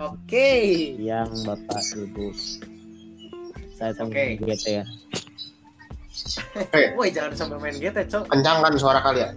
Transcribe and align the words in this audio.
Oke. 0.00 0.48
Yang 0.96 1.44
Bapak 1.44 1.82
Ibu. 1.92 2.26
Saya 3.76 3.92
sama 3.98 4.14
Oke. 4.14 4.40
GT 4.40 4.64
ya. 4.80 4.84
Woi 6.96 7.08
jangan 7.10 7.32
sampai 7.34 7.58
main 7.58 7.76
GT 7.76 8.08
cok. 8.08 8.30
Kencangkan 8.30 8.72
suara 8.78 9.00
kalian. 9.02 9.34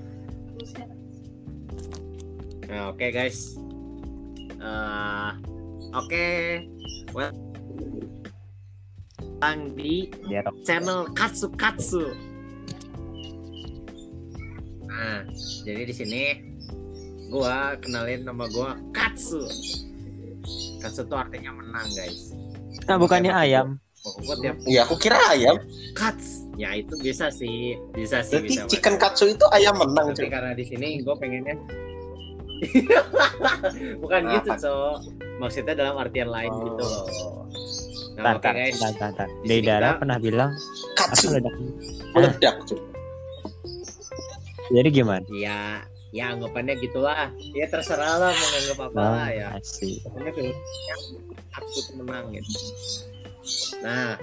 Nah, 2.70 2.91
oke 2.91 3.07
guys. 3.09 3.55
Eh, 4.59 5.31
oke. 5.95 6.27
Well, 7.16 7.31
Tang 9.40 9.76
di 9.76 10.12
Biar 10.27 10.48
channel 10.67 11.08
Katsu 11.16 11.48
Katsu. 11.55 12.12
Nah, 14.88 15.27
jadi 15.63 15.84
di 15.88 15.94
sini 15.95 16.23
gua 17.31 17.80
kenalin 17.80 18.27
nama 18.27 18.48
gua 18.52 18.80
Katsu. 18.91 19.44
Katsu 20.85 21.02
itu 21.02 21.16
artinya 21.16 21.52
menang, 21.52 21.88
guys. 21.91 22.30
Nah, 22.85 22.95
bukannya 22.95 23.34
ayam. 23.34 23.81
Pokoknya 23.98 24.53
tiap 24.53 24.55
Ya 24.70 24.81
aku 24.85 24.95
kira 24.95 25.17
ayam. 25.27 25.57
Kats, 25.91 26.45
ya 26.53 26.77
itu 26.77 26.93
bisa 27.02 27.27
sih, 27.30 27.73
bisa 27.89 28.21
sih 28.21 28.38
Berarti 28.38 28.53
bisa. 28.53 28.70
chicken 28.70 28.95
katsu 28.95 29.26
itu 29.27 29.41
ayam 29.49 29.73
menang. 29.76 30.13
Tapi 30.13 30.29
karena 30.29 30.53
di 30.53 30.62
sini 30.62 31.02
gue 31.02 31.16
pengennya 31.16 31.57
bukan 33.99 34.21
Nah, 34.23 34.31
gitu, 34.38 34.49
Cok. 34.55 34.95
Maksudnya 35.35 35.73
dalam 35.73 35.98
artian 35.98 36.29
lain 36.29 36.48
Oh. 36.48 36.62
gitu 36.63 36.84
loh. 36.84 37.05
Nah, 38.15 38.38
tar, 38.38 38.54
guys. 38.54 38.77
Di 38.77 38.85
sini 38.85 39.43
Deidara 39.43 39.90
kita- 39.90 39.99
pernah 39.99 40.17
bilang 40.21 40.52
Katsu 40.93 41.26
meledak. 42.13 42.55
cuy. 42.63 42.79
Jadi 44.71 44.90
gimana? 44.91 45.26
Ya, 45.29 45.81
ya 46.16 46.32
anggapannya 46.32 46.80
gitulah. 46.80 47.27
Ya 47.52 47.68
terserah 47.68 48.16
lah 48.16 48.32
mau 48.32 48.48
nganggap 48.55 48.80
apa 48.88 49.02
lah 49.04 49.27
ya. 49.35 49.48
asik. 49.60 49.99
Pokoknya 50.08 50.32
filmnya 50.32 50.96
aku 51.52 51.80
menang 51.99 52.26
gitu. 52.32 52.52
Nah, 53.84 54.16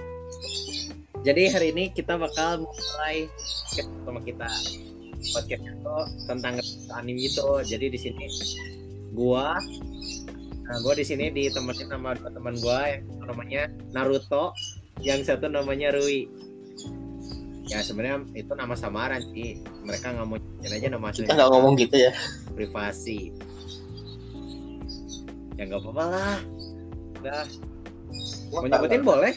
jadi 1.21 1.53
hari 1.53 1.69
ini 1.69 1.93
kita 1.93 2.17
bakal 2.17 2.65
mulai 2.65 3.29
sama 4.01 4.19
kita. 4.25 4.49
Podcast 5.23 5.63
itu 5.63 5.97
tentang 6.27 6.59
anime 6.97 7.29
gitu. 7.29 7.61
Jadi 7.61 7.93
di 7.93 7.99
sini 8.01 8.25
gua 9.13 9.55
nah 10.63 10.79
gua 10.79 10.95
di 10.95 11.03
sini 11.03 11.27
ditemenin 11.27 11.91
sama 11.91 12.15
dua 12.15 12.31
teman 12.31 12.55
gua 12.63 12.87
yang 12.87 13.03
namanya 13.27 13.63
Naruto, 13.91 14.55
yang 14.99 15.21
satu 15.21 15.47
namanya 15.47 15.93
Rui. 15.93 16.27
Ya 17.63 17.79
sebenarnya 17.79 18.27
itu 18.35 18.51
nama 18.53 18.75
samaran 18.75 19.23
sih. 19.31 19.63
Mereka 19.87 20.11
nggak 20.19 20.27
mau 20.27 20.37
aja 20.63 20.87
nama 20.91 21.07
Kita 21.15 21.31
nggak 21.31 21.49
ngomong 21.49 21.73
gitu 21.79 21.95
ya. 21.95 22.11
privasi. 22.53 23.31
Ya 25.55 25.69
nggak 25.69 25.79
apa-apa 25.79 26.03
lah. 26.11 26.37
Udah, 27.23 27.45
Mau 28.53 28.67
nyebutin 28.67 29.01
boleh? 29.01 29.33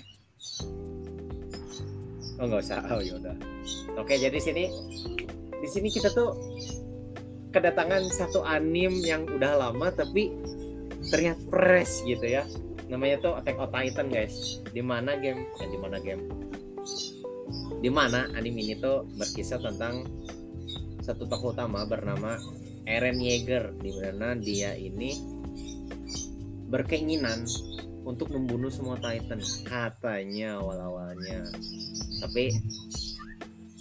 Oh 2.37 2.45
nggak 2.45 2.61
usah. 2.67 2.83
Oh 2.93 3.01
yaudah. 3.01 3.37
Oke 3.97 4.21
jadi 4.21 4.37
sini 4.37 4.69
di 5.57 5.69
sini 5.71 5.89
kita 5.89 6.13
tuh 6.13 6.37
kedatangan 7.57 8.05
satu 8.13 8.45
anim 8.45 8.93
yang 9.01 9.25
udah 9.25 9.57
lama 9.57 9.89
tapi 9.89 10.35
terlihat 11.09 11.41
fresh 11.49 12.05
gitu 12.05 12.27
ya. 12.27 12.45
Namanya 12.93 13.19
tuh 13.25 13.33
Attack 13.41 13.57
on 13.57 13.71
Titan 13.73 14.09
guys. 14.13 14.61
Di 14.71 14.85
mana 14.85 15.17
game? 15.17 15.49
Eh, 15.63 15.69
di 15.73 15.79
mana 15.81 15.97
game? 15.99 16.29
Di 17.81 17.91
mana 17.93 18.29
anime 18.33 18.65
ini 18.65 18.75
tuh 18.81 19.05
berkisah 19.17 19.61
tentang 19.61 20.07
satu 21.05 21.29
tokoh 21.29 21.55
utama 21.55 21.87
bernama 21.87 22.35
Eren 22.87 23.19
Yeager 23.23 23.75
di 23.79 23.95
mana 23.95 24.35
dia 24.35 24.75
ini 24.75 25.15
berkeinginan 26.67 27.47
untuk 28.07 28.31
membunuh 28.31 28.71
semua 28.71 28.99
Titan 28.99 29.43
katanya 29.67 30.63
awal-awalnya. 30.63 31.47
Tapi 32.23 32.55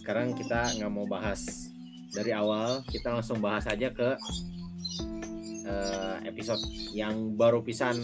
sekarang 0.01 0.33
kita 0.37 0.81
nggak 0.81 0.91
mau 0.91 1.05
bahas. 1.05 1.69
Dari 2.13 2.31
awal 2.33 2.81
kita 2.89 3.13
langsung 3.13 3.41
bahas 3.41 3.69
aja 3.69 3.89
ke 3.93 4.09
eh, 5.65 6.17
episode 6.25 6.61
yang 6.93 7.37
baru 7.37 7.61
pisan 7.61 8.01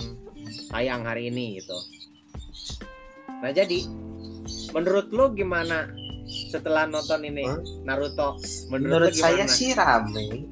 tayang 0.69 1.05
hari 1.05 1.29
ini 1.33 1.61
gitu. 1.61 1.77
Nah 3.41 3.49
jadi 3.49 3.85
menurut 4.71 5.07
lu 5.11 5.31
gimana 5.35 5.91
setelah 6.51 6.87
nonton 6.87 7.27
ini 7.27 7.43
Hah? 7.43 7.59
Naruto 7.83 8.39
menurut, 8.71 9.11
Menurut 9.11 9.13
saya 9.15 9.45
sih 9.47 9.75
rame. 9.75 10.47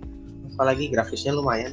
Apalagi 0.56 0.92
grafisnya 0.92 1.32
lumayan. 1.32 1.72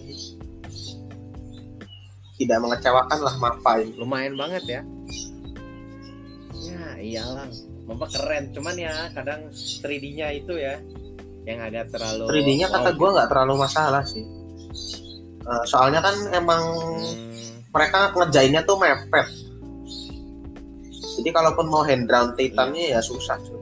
Tidak 2.37 2.59
mengecewakan 2.61 3.19
lah 3.19 3.35
Mappa 3.41 3.83
ini. 3.83 3.97
lumayan 3.97 4.37
banget 4.37 4.65
ya 4.69 4.81
ya 6.57 6.85
iyalah 6.99 7.49
Mapa 7.87 8.11
keren 8.11 8.51
cuman 8.51 8.75
ya 8.75 9.09
kadang 9.15 9.47
3D-nya 9.55 10.35
itu 10.35 10.59
ya 10.59 10.79
yang 11.47 11.63
agak 11.63 11.95
terlalu 11.95 12.27
3D-nya 12.27 12.67
kata 12.67 12.91
wow, 12.91 12.99
gue 12.99 13.09
nggak 13.15 13.29
terlalu 13.31 13.55
masalah 13.63 14.03
sih. 14.03 14.27
Eh, 15.47 15.65
soalnya 15.71 16.03
kan 16.03 16.17
emang 16.35 16.63
Hmm, 16.75 17.63
mereka 17.71 18.11
ngejainnya 18.19 18.67
tuh 18.67 18.83
mepet. 18.83 19.27
Jadi 21.17 21.29
kalaupun 21.33 21.67
mau 21.73 21.81
hand 21.81 22.07
drawn 22.13 22.37
titannya 22.37 22.93
ya 22.93 23.01
susah. 23.01 23.41
cuy. 23.41 23.57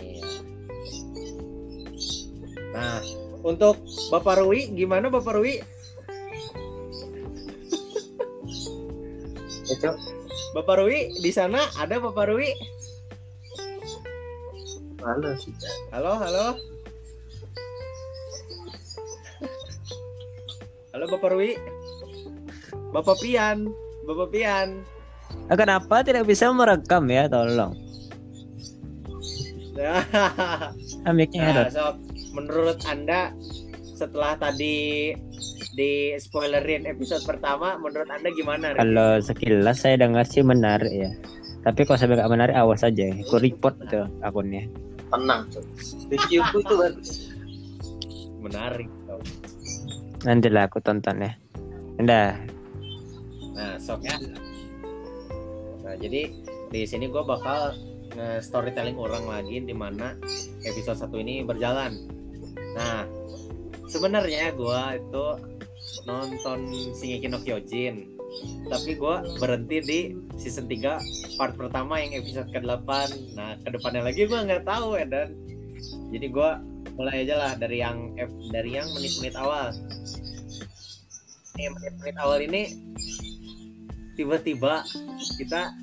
iya. 0.00 0.24
nah 2.72 3.00
untuk 3.44 3.76
Bapak 4.08 4.40
Rui 4.40 4.72
gimana 4.72 5.12
Bapak 5.12 5.36
Rui 5.36 5.60
Ya, 9.66 9.74
Cuk. 9.82 9.98
Bapak 10.54 10.78
Rui 10.78 11.10
di 11.18 11.30
sana 11.34 11.58
ada 11.76 11.98
Bapak 11.98 12.30
Rui 12.30 12.54
sih? 15.38 15.54
halo 15.94 16.18
halo 16.18 16.46
halo 20.94 21.04
Bapak 21.10 21.30
Rui 21.34 21.54
Bapak 22.94 23.18
Pian 23.22 23.70
Bapak 24.06 24.30
Pian 24.32 24.86
Nah, 25.46 25.56
kenapa 25.58 26.02
tidak 26.06 26.26
bisa 26.26 26.50
merekam 26.50 27.06
ya? 27.10 27.26
Tolong. 27.30 27.74
Ah, 31.06 31.12
mic-nya 31.12 31.44
Nah, 31.44 31.50
error. 31.52 31.68
sob, 31.68 31.94
menurut 32.32 32.80
Anda 32.88 33.30
setelah 33.92 34.34
tadi 34.40 35.12
di 35.76 36.16
spoilerin 36.16 36.88
episode 36.88 37.22
pertama, 37.28 37.76
menurut 37.76 38.08
Anda 38.08 38.32
gimana? 38.32 38.72
Kalau 38.72 39.20
sekilas 39.20 39.84
saya 39.84 40.00
dengar 40.00 40.24
sih 40.24 40.40
menarik 40.40 40.88
ya. 40.90 41.12
Tapi 41.62 41.84
kalau 41.84 42.00
sampai 42.00 42.16
nggak 42.18 42.32
menarik 42.32 42.56
awas 42.56 42.82
aja. 42.82 43.04
Aku 43.28 43.36
report 43.36 43.76
tuh 43.92 44.08
akunnya. 44.24 44.64
Tenang, 45.12 45.44
Cuk. 45.52 45.64
Reviewku 46.08 46.56
itu 46.64 46.74
bagus. 46.74 47.10
Menarik. 48.40 48.88
Nanti 50.24 50.48
lah 50.48 50.72
aku 50.72 50.80
tonton 50.80 51.20
ya. 51.20 51.32
Udah. 52.00 52.55
Nah, 53.56 53.80
sok 53.80 54.04
ya. 54.04 54.16
Nah, 55.82 55.94
jadi 55.96 56.28
di 56.68 56.80
sini 56.84 57.08
gue 57.08 57.22
bakal 57.24 57.72
nge-storytelling 58.12 59.00
orang 59.00 59.24
lagi 59.24 59.64
di 59.64 59.72
mana 59.72 60.14
episode 60.62 61.00
satu 61.00 61.16
ini 61.16 61.42
berjalan. 61.42 61.96
Nah, 62.76 63.08
sebenarnya 63.88 64.52
gue 64.52 64.82
itu 65.00 65.24
nonton 66.04 66.58
Shingeki 66.94 67.26
no 67.30 67.38
Kyojin 67.40 68.16
tapi 68.68 68.98
gue 68.98 69.16
berhenti 69.38 69.78
di 69.80 70.00
season 70.36 70.66
3 70.66 71.38
part 71.38 71.54
pertama 71.54 72.02
yang 72.02 72.20
episode 72.20 72.50
ke-8 72.50 72.90
nah 73.38 73.54
ke 73.62 73.68
depannya 73.70 74.02
lagi 74.04 74.26
gue 74.26 74.36
nggak 74.36 74.66
tahu 74.66 74.98
ya 74.98 75.06
dan 75.06 75.32
jadi 76.10 76.26
gue 76.28 76.50
mulai 76.98 77.24
aja 77.24 77.34
lah 77.38 77.52
dari 77.56 77.80
yang 77.80 78.12
dari 78.50 78.76
yang 78.76 78.88
menit-menit 78.92 79.34
awal 79.38 79.70
menit-menit 81.56 82.16
awal 82.20 82.38
ini 82.42 82.62
tiba-tiba 84.16 84.82
kita 85.36 85.76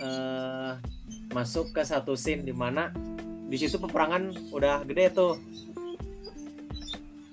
eh, 0.00 0.72
masuk 1.30 1.76
ke 1.76 1.84
satu 1.84 2.16
scene 2.16 2.42
di 2.42 2.56
mana 2.56 2.90
di 3.46 3.54
situ 3.60 3.76
peperangan 3.78 4.50
udah 4.50 4.82
gede 4.88 5.12
tuh 5.12 5.36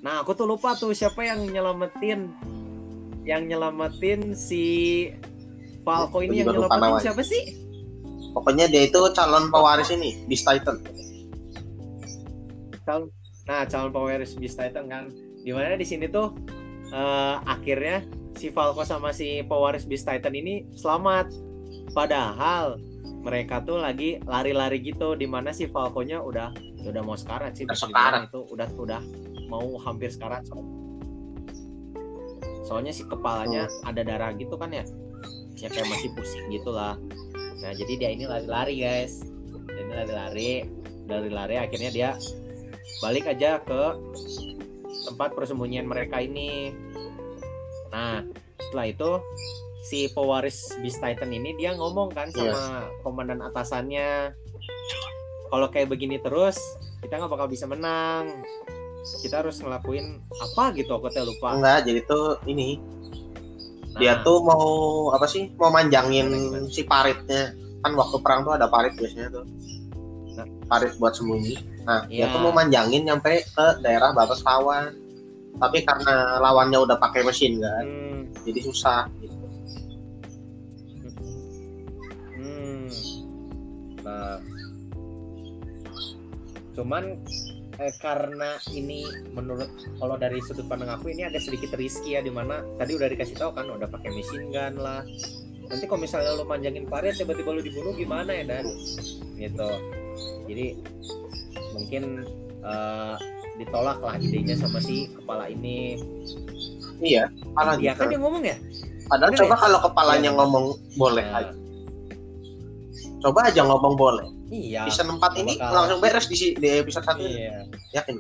Nah, 0.04 0.20
aku 0.20 0.36
tuh 0.36 0.44
lupa 0.44 0.76
tuh 0.76 0.92
siapa 0.92 1.24
yang 1.24 1.48
nyelamatin 1.48 2.28
yang 3.24 3.48
nyelamatin 3.48 4.36
si 4.36 5.08
Falco 5.88 6.20
ini 6.20 6.44
yang 6.44 6.52
nyelamatin 6.52 7.00
siapa 7.00 7.24
sih? 7.24 7.56
Pokoknya 8.36 8.68
dia 8.68 8.84
itu 8.84 9.00
calon 9.16 9.48
pewaris 9.48 9.96
ini, 9.96 10.28
Beast 10.28 10.44
Titan. 10.44 10.84
Calon, 12.84 13.08
nah, 13.48 13.64
calon 13.64 13.96
pewaris 13.96 14.36
Beast 14.36 14.60
Titan 14.60 14.92
kan. 14.92 15.08
Di 15.40 15.56
mana 15.56 15.80
di 15.80 15.88
sini 15.88 16.12
tuh 16.12 16.36
eh, 16.92 17.36
akhirnya 17.48 18.04
si 18.38 18.50
Falco 18.50 18.82
sama 18.84 19.14
si 19.14 19.42
pewaris 19.46 19.86
Beast 19.86 20.10
Titan 20.10 20.34
ini 20.34 20.66
selamat. 20.78 21.32
Padahal 21.94 22.82
mereka 23.24 23.64
tuh 23.64 23.80
lagi 23.80 24.20
lari-lari 24.28 24.84
gitu 24.84 25.16
di 25.16 25.30
mana 25.30 25.56
si 25.56 25.70
Falconya 25.70 26.20
udah 26.20 26.52
udah 26.84 27.02
mau 27.06 27.16
sekarat 27.16 27.56
sih 27.56 27.64
sekarat. 27.72 28.28
itu 28.28 28.44
udah 28.52 28.68
udah 28.76 29.02
mau 29.48 29.80
hampir 29.80 30.12
sekarat 30.12 30.44
soalnya. 32.68 32.92
Si 32.92 33.06
kepalanya 33.06 33.70
ada 33.86 34.02
darah 34.02 34.34
gitu 34.36 34.58
kan 34.58 34.74
ya? 34.74 34.84
Ya 35.56 35.72
kayak 35.72 35.88
masih 35.88 36.12
pusing 36.18 36.50
gitulah. 36.52 37.00
Nah 37.64 37.72
jadi 37.72 37.94
dia 37.96 38.10
ini 38.12 38.28
lari-lari 38.28 38.82
guys. 38.82 39.24
Dia 39.72 39.80
ini 39.80 39.94
lari-lari 39.94 40.50
dari 41.08 41.30
lari 41.32 41.56
akhirnya 41.60 41.92
dia 41.92 42.10
balik 43.04 43.28
aja 43.28 43.60
ke 43.64 43.82
tempat 45.08 45.36
persembunyian 45.36 45.88
mereka 45.88 46.24
ini 46.24 46.72
nah 47.94 48.26
setelah 48.58 48.86
itu 48.90 49.12
si 49.86 50.10
pewaris 50.10 50.74
Beast 50.82 50.98
Titan 50.98 51.30
ini 51.30 51.54
dia 51.54 51.78
ngomong 51.78 52.10
kan 52.10 52.34
sama 52.34 52.90
komandan 53.06 53.46
atasannya 53.46 54.34
kalau 55.54 55.70
kayak 55.70 55.94
begini 55.94 56.18
terus 56.18 56.58
kita 57.04 57.20
nggak 57.20 57.30
bakal 57.30 57.46
bisa 57.52 57.70
menang. 57.70 58.42
Kita 59.22 59.44
harus 59.44 59.60
ngelakuin 59.60 60.24
apa 60.40 60.72
gitu 60.74 60.96
aku 60.96 61.12
teh 61.12 61.22
lupa. 61.22 61.54
Enggak 61.54 61.86
jadi 61.86 62.02
tuh 62.08 62.40
ini. 62.48 62.80
Nah, 63.94 64.00
dia 64.02 64.14
tuh 64.26 64.42
mau 64.42 64.66
apa 65.14 65.28
sih 65.30 65.52
mau 65.60 65.70
manjangin 65.70 66.32
si 66.72 66.88
paritnya. 66.88 67.54
Kan 67.84 67.94
waktu 68.00 68.18
perang 68.24 68.48
tuh 68.48 68.56
ada 68.56 68.72
parit 68.72 68.96
biasanya 68.98 69.30
tuh. 69.30 69.46
Nah. 70.34 70.48
parit 70.66 70.98
buat 70.98 71.14
sembunyi. 71.14 71.86
Nah 71.86 72.10
dia 72.10 72.26
Iya. 72.26 72.34
tuh 72.34 72.40
mau 72.42 72.56
manjangin 72.56 73.06
nyampe 73.06 73.46
ke 73.46 73.66
daerah 73.86 74.16
batas 74.16 74.42
lawan 74.42 74.96
tapi 75.58 75.86
karena 75.86 76.42
lawannya 76.42 76.80
udah 76.82 76.98
pakai 76.98 77.22
mesin 77.22 77.62
kan. 77.62 77.86
Hmm, 77.86 78.22
jadi 78.46 78.60
susah 78.66 79.02
gitu. 79.22 79.38
hmm. 82.40 82.86
Nah, 84.02 84.38
cuman 86.74 87.04
eh, 87.78 87.94
karena 88.02 88.58
ini 88.74 89.06
menurut 89.34 89.70
kalau 89.98 90.18
dari 90.18 90.42
sudut 90.42 90.66
pandang 90.66 90.94
aku 90.94 91.14
ini 91.14 91.26
agak 91.26 91.42
sedikit 91.46 91.74
risky 91.78 92.18
ya 92.18 92.22
di 92.22 92.34
mana 92.34 92.62
tadi 92.78 92.98
udah 92.98 93.10
dikasih 93.10 93.38
tahu 93.38 93.54
kan 93.54 93.70
udah 93.70 93.90
pakai 93.90 94.10
machine 94.14 94.50
gun 94.50 94.78
lah. 94.78 95.06
Nanti 95.64 95.86
kalau 95.88 96.04
misalnya 96.04 96.38
lu 96.38 96.46
manjangin 96.46 96.86
parit 96.86 97.18
tiba-tiba 97.18 97.56
lu 97.56 97.62
dibunuh 97.64 97.96
gimana 97.96 98.36
ya 98.36 98.44
dan? 98.46 98.66
Gitu. 99.38 99.70
Jadi 100.50 100.66
mungkin 101.74 102.04
eh, 102.62 103.16
ditolak 103.56 104.00
lah 104.00 104.16
idenya 104.18 104.56
sama 104.56 104.78
si 104.78 105.10
kepala 105.12 105.46
ini 105.46 106.02
iya 107.00 107.30
malah 107.54 107.78
Iya 107.78 107.94
kan 107.94 108.08
gitu. 108.08 108.18
dia 108.18 108.20
ngomong 108.20 108.44
ya 108.44 108.58
padahal 109.06 109.30
bener 109.30 109.40
coba 109.46 109.54
ya? 109.54 109.62
kalau 109.62 109.80
kepalanya 109.84 110.30
Iya. 110.30 110.38
ngomong 110.38 110.66
boleh 110.96 111.26
Nah, 111.26 111.40
aja 111.40 111.54
coba 113.20 113.40
aja 113.48 113.62
ngomong 113.62 113.94
boleh 113.94 114.28
iya 114.50 114.84
season 114.88 115.16
4 115.16 115.22
ini 115.40 115.54
bakal. 115.56 115.72
langsung 115.76 116.00
beres 116.00 116.26
di, 116.26 116.38
di 116.54 116.68
episode 116.76 117.06
1 117.06 117.22
iya 117.22 117.56
yakin 117.94 118.18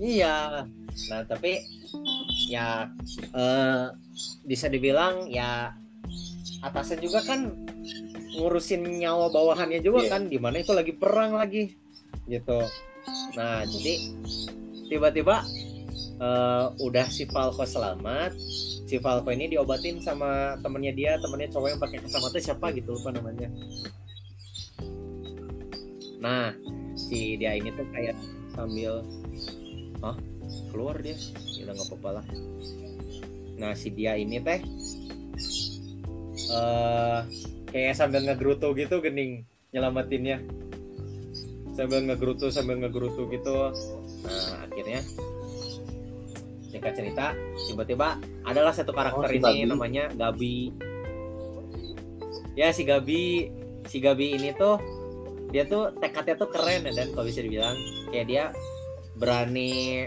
Iya. 0.00 0.64
Nah, 1.12 1.20
tapi 1.28 1.60
ya 2.48 2.88
eh, 3.30 3.84
bisa 4.42 4.64
dibilang 4.64 5.28
ya 5.28 5.76
atasan 6.60 7.04
juga 7.04 7.20
kan 7.20 7.52
ngurusin 8.32 8.80
nyawa 8.96 9.28
bawahannya 9.28 9.84
juga 9.84 10.00
Iya. 10.00 10.10
kan 10.10 10.22
di 10.24 10.40
mana 10.40 10.56
itu 10.56 10.72
lagi 10.72 10.96
perang 10.96 11.36
lagi 11.36 11.76
gitu. 12.24 12.64
Nah, 13.36 13.62
jadi 13.66 13.94
tiba-tiba 14.90 15.44
eh, 16.20 16.66
udah 16.80 17.06
si 17.08 17.24
Falco 17.28 17.62
selamat. 17.62 18.34
Si 18.90 18.98
Falco 18.98 19.30
ini 19.30 19.54
diobatin 19.54 20.02
sama 20.02 20.58
temennya 20.60 20.92
dia, 20.92 21.12
temennya 21.22 21.48
cowok 21.54 21.68
yang 21.72 21.80
pakai 21.80 21.98
kacamata 22.02 22.38
siapa 22.42 22.66
gitu 22.74 22.96
lupa 22.96 23.14
namanya. 23.14 23.48
Nah, 26.20 26.52
si 26.98 27.40
dia 27.40 27.56
ini 27.56 27.72
tuh 27.72 27.86
kayak 27.94 28.18
sambil 28.52 29.00
Hah? 30.04 30.16
keluar 30.70 30.98
dia 30.98 31.16
ya 31.58 31.70
nggak 31.70 31.86
apa-apa 31.90 32.10
lah 32.20 32.26
nah 33.60 33.72
si 33.76 33.92
dia 33.92 34.16
ini 34.16 34.40
teh 34.40 34.60
eh 36.50 37.20
kayak 37.70 37.94
sambil 37.94 38.24
ngegerutu 38.24 38.72
gitu 38.74 38.98
gening 39.04 39.46
nyelamatinnya 39.70 40.42
sambil 41.80 42.00
ngegerutu 42.04 42.46
sambil 42.52 42.76
ngegerutu 42.76 43.24
gitu. 43.26 43.72
Nah 44.20 44.68
akhirnya 44.68 45.00
singkat 46.68 46.92
cerita 46.92 47.32
tiba-tiba 47.66 48.14
adalah 48.44 48.70
satu 48.70 48.92
karakter 48.92 49.24
Oh, 49.24 49.26
si 49.26 49.36
ini 49.36 49.64
Gabi. 49.64 49.64
namanya 49.66 50.04
Gabi. 50.12 50.56
Ya 52.52 52.68
si 52.70 52.84
Gabi 52.84 53.48
si 53.88 53.98
Gabi 53.98 54.36
ini 54.36 54.52
tuh 54.52 54.76
dia 55.50 55.64
tuh 55.64 55.90
tekadnya 55.98 56.36
tuh 56.36 56.46
keren 56.46 56.84
ya 56.84 56.92
dan 56.92 57.08
kalau 57.10 57.24
bisa 57.24 57.40
dibilang. 57.40 57.74
Kayak 58.12 58.26
dia 58.26 58.44
berani 59.16 60.06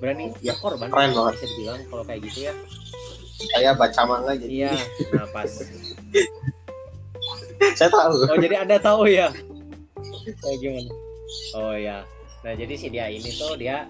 berani 0.00 0.32
Ya, 0.40 0.56
berkorban 0.56 0.88
keren 0.88 1.12
banget. 1.12 1.32
bisa 1.36 1.46
dibilang 1.50 1.78
kalau 1.86 2.02
kayak 2.02 2.20
gitu 2.24 2.48
ya. 2.48 2.54
Saya 3.52 3.72
baca 3.72 4.00
manga 4.04 4.32
jadi. 4.34 4.48
Iya 4.48 4.72
nah 5.12 5.28
pas. 5.28 5.50
Saya 7.76 7.88
tahu. 7.88 8.24
Oh 8.26 8.38
jadi 8.40 8.56
anda 8.58 8.76
tahu 8.76 9.04
ya 9.06 9.28
kayak 10.24 10.58
gimana? 10.60 10.90
Oh 11.54 11.74
ya 11.74 11.98
nah 12.40 12.56
jadi 12.56 12.72
si 12.72 12.88
dia 12.88 13.04
ini 13.12 13.28
tuh 13.36 13.52
dia 13.60 13.84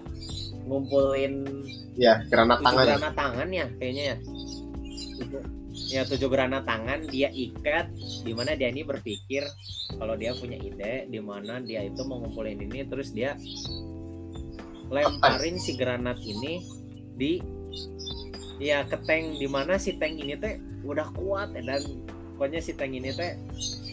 ngumpulin 0.67 1.63
ya 1.95 2.19
granat 2.27 2.59
tangan 2.59 2.83
granat 2.83 3.13
tangan 3.15 3.47
ya 3.49 3.65
kayaknya 3.79 4.03
ya. 4.03 4.15
Tujuh- 5.23 5.49
ya 5.87 6.01
tujuh 6.03 6.27
granat 6.27 6.63
tangan 6.67 7.07
dia 7.07 7.31
ikat 7.31 7.91
di 8.27 8.31
mana 8.35 8.59
dia 8.59 8.67
ini 8.67 8.83
berpikir 8.83 9.47
kalau 9.95 10.19
dia 10.19 10.35
punya 10.35 10.59
ide 10.59 11.07
di 11.07 11.19
mana 11.23 11.63
dia 11.63 11.83
itu 11.83 12.03
mau 12.03 12.19
ngumpulin 12.19 12.59
ini 12.59 12.83
terus 12.83 13.15
dia 13.15 13.39
lemparin 14.91 15.55
si 15.55 15.79
granat 15.79 16.19
ini 16.19 16.59
di 17.15 17.39
ya 18.59 18.83
ke 18.83 18.99
tank 19.07 19.39
di 19.39 19.47
mana 19.47 19.79
si 19.79 19.95
tank 19.95 20.19
ini 20.19 20.35
teh 20.35 20.59
udah 20.83 21.07
kuat 21.15 21.55
dan 21.55 21.79
pokoknya 22.35 22.59
si 22.59 22.75
tank 22.75 22.91
ini 22.91 23.15
teh 23.15 23.39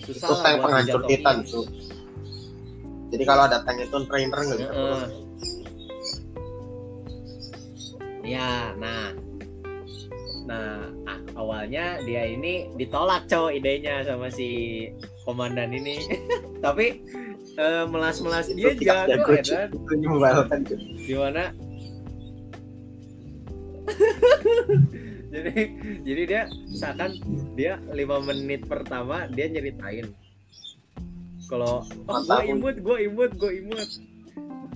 susah 0.02 0.26
itu 0.26 0.32
lah 0.34 0.42
tank 0.42 0.54
buat 0.58 0.66
penghancur 0.66 1.00
dijatuhin. 1.00 1.10
titan 1.14 1.36
tuh 1.46 1.64
jadi 3.08 3.24
kalau 3.24 3.42
ada 3.48 3.64
tank 3.64 3.80
itu 3.80 3.96
trainer 4.08 4.38
nggak 4.38 4.58
bisa 4.60 4.72
turun. 4.72 5.10
Ya, 8.28 8.76
nah, 8.76 9.16
nah 10.44 10.92
awalnya 11.32 11.96
dia 12.04 12.28
ini 12.28 12.68
ditolak 12.76 13.24
cowok 13.32 13.56
idenya 13.56 14.04
sama 14.04 14.28
si 14.28 14.48
komandan 15.24 15.72
ini, 15.72 16.04
tapi 16.64 17.00
eh, 17.56 17.84
melas-melas 17.88 18.52
dia 18.52 18.76
Itu 18.76 18.84
tidak 18.84 19.08
jago 19.08 19.32
jago, 19.40 20.20
ya 20.20 20.44
kan, 20.44 20.60
gimana? 21.08 21.42
jadi 25.32 25.56
jadi 26.04 26.22
dia 26.28 26.42
misalkan 26.68 27.10
dia 27.56 27.80
lima 27.92 28.20
menit 28.20 28.68
pertama 28.68 29.24
dia 29.32 29.48
nyeritain 29.48 30.12
kalau 31.48 31.80
oh, 32.06 32.20
gue 32.28 32.42
imut 32.52 32.76
gue 32.84 32.96
imut 33.08 33.32
gue 33.40 33.52
imut. 33.64 33.88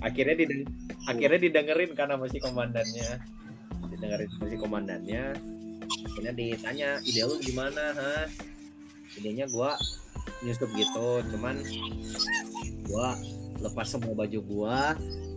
Akhirnya 0.03 0.35
dideng 0.35 0.67
akhirnya 1.07 1.39
didengerin 1.39 1.93
sama 1.95 2.27
si 2.27 2.39
komandannya. 2.41 3.11
Didengerin 3.93 4.29
sama 4.35 4.47
si 4.49 4.57
komandannya. 4.59 5.25
Akhirnya 6.09 6.33
ditanya 6.35 6.89
ide 7.05 7.23
lu 7.29 7.37
gimana 7.39 7.93
ha? 7.95 8.27
Idenya 9.21 9.47
gua 9.53 9.77
nyusup 10.43 10.73
gitu 10.75 11.23
cuman 11.37 11.61
gua 12.89 13.15
lepas 13.63 13.87
semua 13.87 14.17
baju 14.17 14.39
gua 14.43 14.97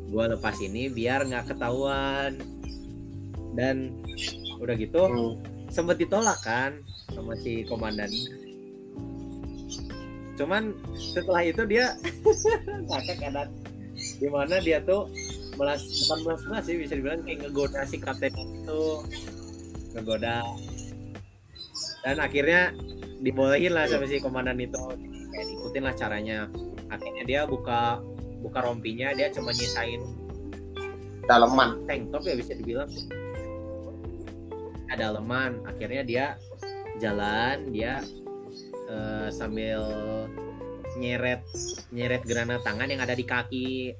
gua 0.09 0.31
lepas 0.33 0.57
ini 0.63 0.87
biar 0.89 1.27
nggak 1.27 1.53
ketahuan. 1.53 2.39
Dan 3.55 4.01
udah 4.57 4.75
gitu 4.79 4.99
Hmm. 5.05 5.35
sempet 5.67 5.99
ditolak 5.99 6.39
kan 6.41 6.79
sama 7.11 7.35
si 7.35 7.67
komandan 7.67 8.07
cuman 10.35 10.75
setelah 10.95 11.41
itu 11.47 11.63
dia 11.67 11.95
kakak 12.91 13.17
kadang 13.23 13.51
di 13.95 14.27
mana 14.27 14.59
dia 14.59 14.83
tuh 14.83 15.07
melas 15.55 15.83
bukan 16.03 16.19
melas 16.27 16.41
melas 16.47 16.63
sih 16.67 16.75
bisa 16.75 16.99
dibilang 16.99 17.23
kayak 17.23 17.47
ngegoda 17.47 17.87
si 17.87 17.97
kapten 17.99 18.35
itu. 18.35 18.83
Ngegoda. 19.95 20.43
Dan 22.03 22.19
akhirnya 22.19 22.75
dibolehin 23.23 23.71
lah 23.71 23.87
sama 23.87 24.03
si 24.03 24.19
komandan 24.19 24.59
itu. 24.59 24.83
Kayak 25.31 25.47
ikutin 25.55 25.83
lah 25.87 25.95
caranya. 25.95 26.39
Akhirnya 26.91 27.23
dia 27.23 27.41
buka 27.47 28.03
buka 28.43 28.61
rompinya 28.61 29.09
dia 29.15 29.33
cuma 29.33 29.49
nyisain 29.49 30.05
daleman. 31.25 31.81
tank 31.89 32.13
top 32.13 32.21
ya 32.29 32.37
bisa 32.37 32.53
dibilang 32.53 32.85
ada 34.93 35.17
leman 35.17 35.65
akhirnya 35.65 36.05
dia 36.05 36.25
jalan 37.01 37.73
dia 37.73 38.05
eh, 38.89 39.27
sambil 39.33 39.81
nyeret 40.95 41.43
nyeret 41.91 42.23
granat 42.23 42.63
tangan 42.63 42.87
yang 42.89 43.01
ada 43.03 43.15
di 43.17 43.25
kaki. 43.27 43.93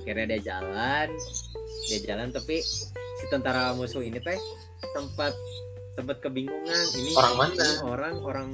Akhirnya 0.00 0.36
dia 0.36 0.40
jalan 0.54 1.08
dia 1.90 1.98
jalan 2.06 2.30
tapi 2.30 2.62
si 2.62 3.24
tentara 3.28 3.74
musuh 3.74 4.04
ini 4.04 4.20
teh 4.22 4.38
sempat 4.94 5.32
sempat 5.98 6.22
kebingungan. 6.22 6.84
Ini 6.96 7.10
Orang 7.18 7.36
mana? 7.36 7.54
ini 7.54 7.76
orang 7.84 8.16
orang 8.22 8.48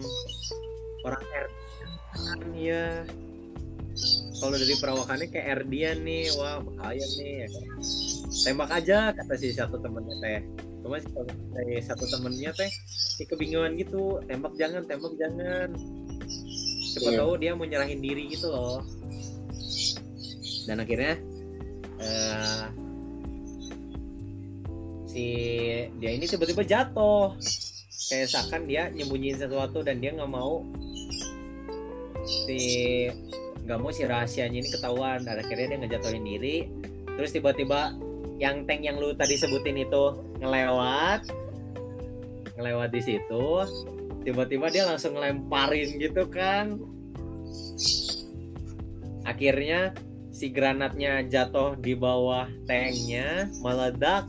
orang 1.04 1.22
R. 1.34 1.46
Ya 2.56 3.04
kalau 4.36 4.56
dari 4.56 4.76
perawakannya 4.76 5.26
kayak 5.32 5.46
Erdian 5.60 6.04
nih. 6.04 6.28
Wah 6.36 6.60
bahaya 6.60 7.04
nih. 7.20 7.48
Tembak 8.44 8.70
aja 8.72 9.12
kata 9.16 9.34
si 9.40 9.52
satu 9.52 9.80
temennya 9.80 10.16
teh 10.20 10.40
cuma 10.86 11.02
si 11.02 11.82
satu 11.82 12.06
temennya 12.06 12.54
teh 12.54 12.70
si 12.86 13.26
kebingungan 13.26 13.74
gitu 13.74 14.22
tembak 14.30 14.54
jangan 14.54 14.86
tembak 14.86 15.18
jangan. 15.18 15.74
Siapa 16.94 17.10
Iya. 17.12 17.18
tahu 17.18 17.32
dia 17.42 17.50
mau 17.58 17.66
nyerahin 17.66 17.98
diri 17.98 18.30
gitu 18.30 18.46
loh. 18.48 18.86
Dan 20.70 20.78
akhirnya 20.78 21.18
eh, 21.98 22.64
si 25.10 25.26
dia 25.98 26.10
ini 26.14 26.24
tiba-tiba 26.30 26.62
jatuh. 26.62 27.34
Kayak 28.06 28.30
seakan 28.30 28.70
dia 28.70 28.86
nyembunyiin 28.94 29.42
sesuatu 29.42 29.82
dan 29.82 29.98
dia 29.98 30.14
nggak 30.14 30.30
mau 30.30 30.62
si 32.46 32.62
nggak 33.66 33.78
mau 33.82 33.90
si 33.90 34.06
rahasianya 34.06 34.62
ini 34.62 34.70
ketahuan. 34.70 35.26
Dan 35.26 35.42
akhirnya 35.42 35.74
dia 35.74 35.78
ngejatuhin 35.82 36.22
diri. 36.22 36.56
Terus 37.18 37.34
tiba-tiba 37.34 38.05
yang 38.36 38.68
tank 38.68 38.84
yang 38.84 39.00
lu 39.00 39.16
tadi 39.16 39.40
sebutin 39.40 39.80
itu 39.80 40.20
ngelewat 40.44 41.24
ngelewat 42.56 42.90
di 42.92 43.00
situ 43.00 43.46
tiba-tiba 44.26 44.66
dia 44.74 44.82
langsung 44.90 45.14
ngelemparin 45.14 46.02
gitu 46.02 46.26
kan. 46.26 46.82
Akhirnya 49.22 49.94
si 50.34 50.50
granatnya 50.50 51.22
jatuh 51.30 51.78
di 51.78 51.94
bawah 51.94 52.50
tanknya 52.66 53.46
meledak 53.62 54.26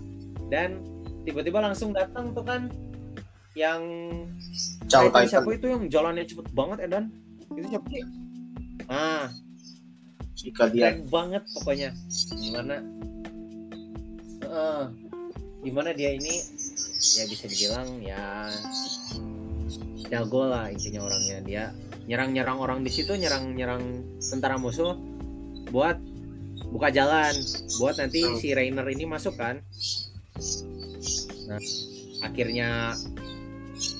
dan 0.53 0.85
tiba-tiba 1.25 1.65
langsung 1.65 1.97
datang 1.97 2.37
tuh 2.37 2.45
kan 2.45 2.69
yang 3.57 3.81
Chow 4.85 5.09
Titan. 5.09 5.25
Titan. 5.25 5.31
siapa 5.33 5.49
itu 5.57 5.65
yang 5.65 5.83
jalannya 5.89 6.23
cepet 6.29 6.47
banget 6.53 6.77
Edan? 6.85 7.09
Itu 7.57 7.67
siapa 7.73 7.87
sih? 7.89 8.03
Ah. 8.85 9.33
Jika 10.37 10.69
dia 10.69 10.93
keren 10.93 11.09
banget 11.09 11.43
pokoknya. 11.57 11.89
Gimana 12.37 12.85
Heeh. 14.57 14.85
gimana 15.61 15.93
dia 15.93 16.17
ini? 16.17 16.41
Ya 17.17 17.23
bisa 17.29 17.45
dibilang 17.45 18.01
ya 18.01 18.49
jago 20.09 20.49
lah 20.49 20.73
intinya 20.73 21.05
orangnya. 21.05 21.37
Dia 21.45 21.63
nyerang-nyerang 22.09 22.57
orang 22.57 22.79
di 22.81 22.89
situ 22.89 23.13
nyerang-nyerang 23.13 24.01
tentara 24.17 24.57
musuh 24.57 24.97
buat 25.69 25.99
buka 26.73 26.89
jalan 26.89 27.35
buat 27.77 27.99
nanti 28.01 28.23
si 28.41 28.57
Rainer 28.57 28.87
ini 28.89 29.05
masuk 29.05 29.37
kan. 29.37 29.61
Nah 31.45 31.61
akhirnya 32.25 32.97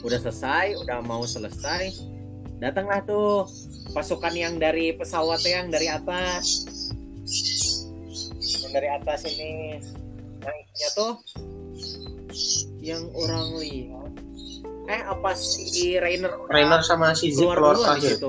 udah 0.01 0.19
selesai 0.25 0.73
udah 0.81 1.05
mau 1.05 1.21
selesai 1.21 1.93
datanglah 2.57 3.05
tuh 3.05 3.45
pasukan 3.93 4.33
yang 4.33 4.57
dari 4.57 4.95
pesawat 4.97 5.45
yang 5.45 5.69
dari 5.69 5.85
atas. 5.85 6.65
Yang 8.41 8.71
dari 8.73 8.89
atas 8.89 9.21
ini 9.27 9.51
naiknya 10.47 10.89
tuh 10.95 11.11
yang 12.79 13.03
orang 13.11 13.59
lihat 13.59 14.11
eh 14.87 15.01
apa 15.03 15.35
si 15.35 15.99
Rainer 15.99 16.31
Rainer 16.47 16.79
sama 16.79 17.11
si 17.11 17.35
Zeke 17.35 17.43
keluar 17.51 17.75
keluar 17.75 17.99
terakhir. 17.99 18.23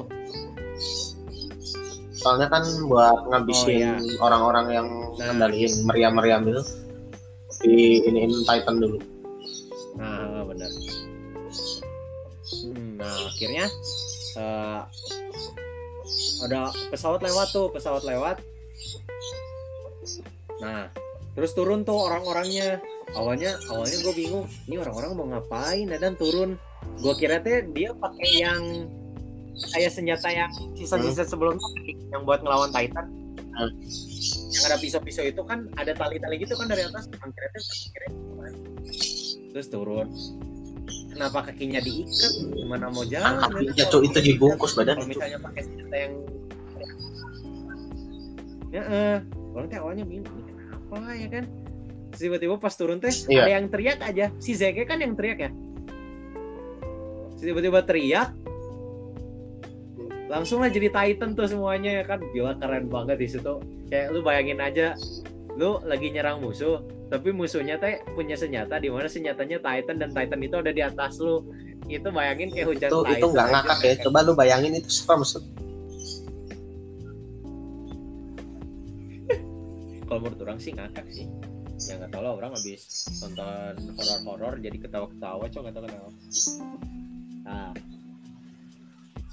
Soalnya 2.18 2.50
kan 2.50 2.66
buat 2.90 3.30
ngabisin 3.30 3.62
Oh, 3.62 3.70
iya. 3.70 3.94
orang-orang 4.18 4.66
yang 4.74 4.88
Nah. 5.14 5.30
ngendaliin 5.30 5.72
meriam-meriam 5.86 6.42
itu 6.50 6.62
di 7.62 8.02
iniin 8.02 8.42
Titan 8.42 8.82
dulu. 8.82 8.98
Nah, 9.94 10.42
benar. 10.42 10.70
Hmm, 12.48 12.98
nah, 12.98 13.14
akhirnya 13.30 13.66
eh, 14.34 14.80
ada 16.42 16.60
pesawat 16.90 17.22
lewat 17.22 17.54
tuh, 17.54 17.70
pesawat 17.70 18.02
lewat. 18.02 18.42
Nah, 20.58 20.90
terus 21.38 21.54
turun 21.54 21.86
tuh 21.86 21.94
orang-orangnya. 21.94 22.82
Awalnya, 23.14 23.54
awalnya 23.70 23.98
gue 24.02 24.14
bingung, 24.18 24.44
ini 24.66 24.82
orang-orang 24.82 25.10
mau 25.14 25.26
ngapain? 25.30 25.86
Dan 25.86 26.18
turun. 26.18 26.58
Gue 26.98 27.14
kira 27.14 27.38
teh 27.38 27.62
dia 27.70 27.94
pakai 27.94 28.30
yang 28.42 28.90
kayak 29.70 29.94
senjata 29.94 30.28
yang 30.34 30.50
sisa-sisa 30.74 31.22
sebelum 31.22 31.54
yang 32.10 32.26
buat 32.26 32.42
ngelawan 32.42 32.74
Titan. 32.74 33.06
Hmm. 33.54 33.70
Yang 34.50 34.62
ada 34.66 34.76
pisau-pisau 34.82 35.24
itu 35.30 35.42
kan 35.46 35.70
ada 35.78 35.94
tali-tali 35.94 36.42
gitu 36.42 36.58
kan 36.58 36.66
dari 36.66 36.82
atas. 36.82 37.06
Kira 37.06 37.48
teh 37.54 37.62
kira 37.94 38.06
kan. 38.10 38.52
Terus 39.54 39.66
turun. 39.70 40.10
Kenapa 41.14 41.46
kakinya 41.46 41.78
diikat? 41.78 42.32
Gimana 42.50 42.90
mau 42.90 43.06
jalan? 43.06 43.38
Kan 43.46 43.50
kakinya 43.62 43.84
cok 43.86 44.02
itu 44.10 44.18
dibungkus 44.34 44.74
badan 44.74 44.98
Kalau 44.98 45.06
misalnya 45.06 45.38
pakai 45.38 45.62
senjata 45.62 45.96
yang 45.96 46.14
ya 48.68 48.84
eh 48.84 49.18
orang 49.56 49.66
teh 49.72 49.80
awalnya 49.80 50.04
bingung 50.04 50.28
kenapa 50.88 51.14
ya 51.14 51.28
kan? 51.28 51.44
Tiba-tiba 52.16 52.54
pas 52.56 52.74
turun 52.74 52.98
teh 52.98 53.12
Iya. 53.28 53.44
ada 53.44 53.52
yang 53.60 53.66
teriak 53.68 53.98
aja. 54.00 54.26
Si 54.40 54.56
Zeke 54.56 54.88
kan 54.88 54.98
yang 54.98 55.14
teriak 55.14 55.38
ya? 55.38 55.50
Tiba-tiba 57.38 57.84
teriak. 57.84 58.32
Langsung 60.28 60.60
lah 60.60 60.68
jadi 60.68 60.92
Titan 60.92 61.32
tuh 61.36 61.48
semuanya 61.48 62.02
ya 62.02 62.04
kan? 62.04 62.20
Gila 62.34 62.56
keren 62.58 62.88
banget 62.88 63.16
di 63.20 63.28
situ. 63.28 63.60
Kayak 63.88 64.12
lu 64.12 64.20
bayangin 64.24 64.60
aja 64.60 64.96
lu 65.58 65.82
lagi 65.82 66.14
nyerang 66.14 66.38
musuh 66.38 66.78
tapi 67.08 67.34
musuhnya 67.34 67.80
teh 67.80 67.98
punya 68.14 68.38
senjata 68.38 68.78
di 68.78 68.92
mana 68.92 69.08
senjatanya 69.08 69.58
Titan 69.58 69.96
dan 69.96 70.12
Titan 70.12 70.40
itu 70.44 70.56
ada 70.60 70.70
di 70.70 70.82
atas 70.84 71.16
lu. 71.18 71.40
Itu 71.88 72.12
bayangin 72.12 72.52
kayak 72.52 72.68
hujan 72.68 72.88
Itu 72.92 73.00
Titan 73.00 73.16
itu 73.16 73.26
nggak 73.32 73.48
ngakak 73.48 73.78
ya. 73.80 73.94
Coba 74.04 74.18
lu 74.20 74.32
bayangin 74.36 74.72
itu 74.76 74.90
serem 74.92 75.24
kalau 80.18 80.34
menurut 80.34 80.50
orang 80.50 80.58
sih 80.58 80.74
ngakak 80.74 81.06
sih. 81.14 81.30
Ya 81.86 81.94
nggak 82.02 82.10
tahu 82.10 82.26
lah 82.26 82.34
orang 82.34 82.50
habis 82.58 83.06
nonton 83.22 83.94
horor-horor 83.94 84.58
jadi 84.58 84.82
ketawa-ketawa 84.82 85.46
cok 85.46 85.62
nggak 85.62 85.74
tahu 85.78 85.84
kenapa. 85.86 86.10
Nah 87.46 87.70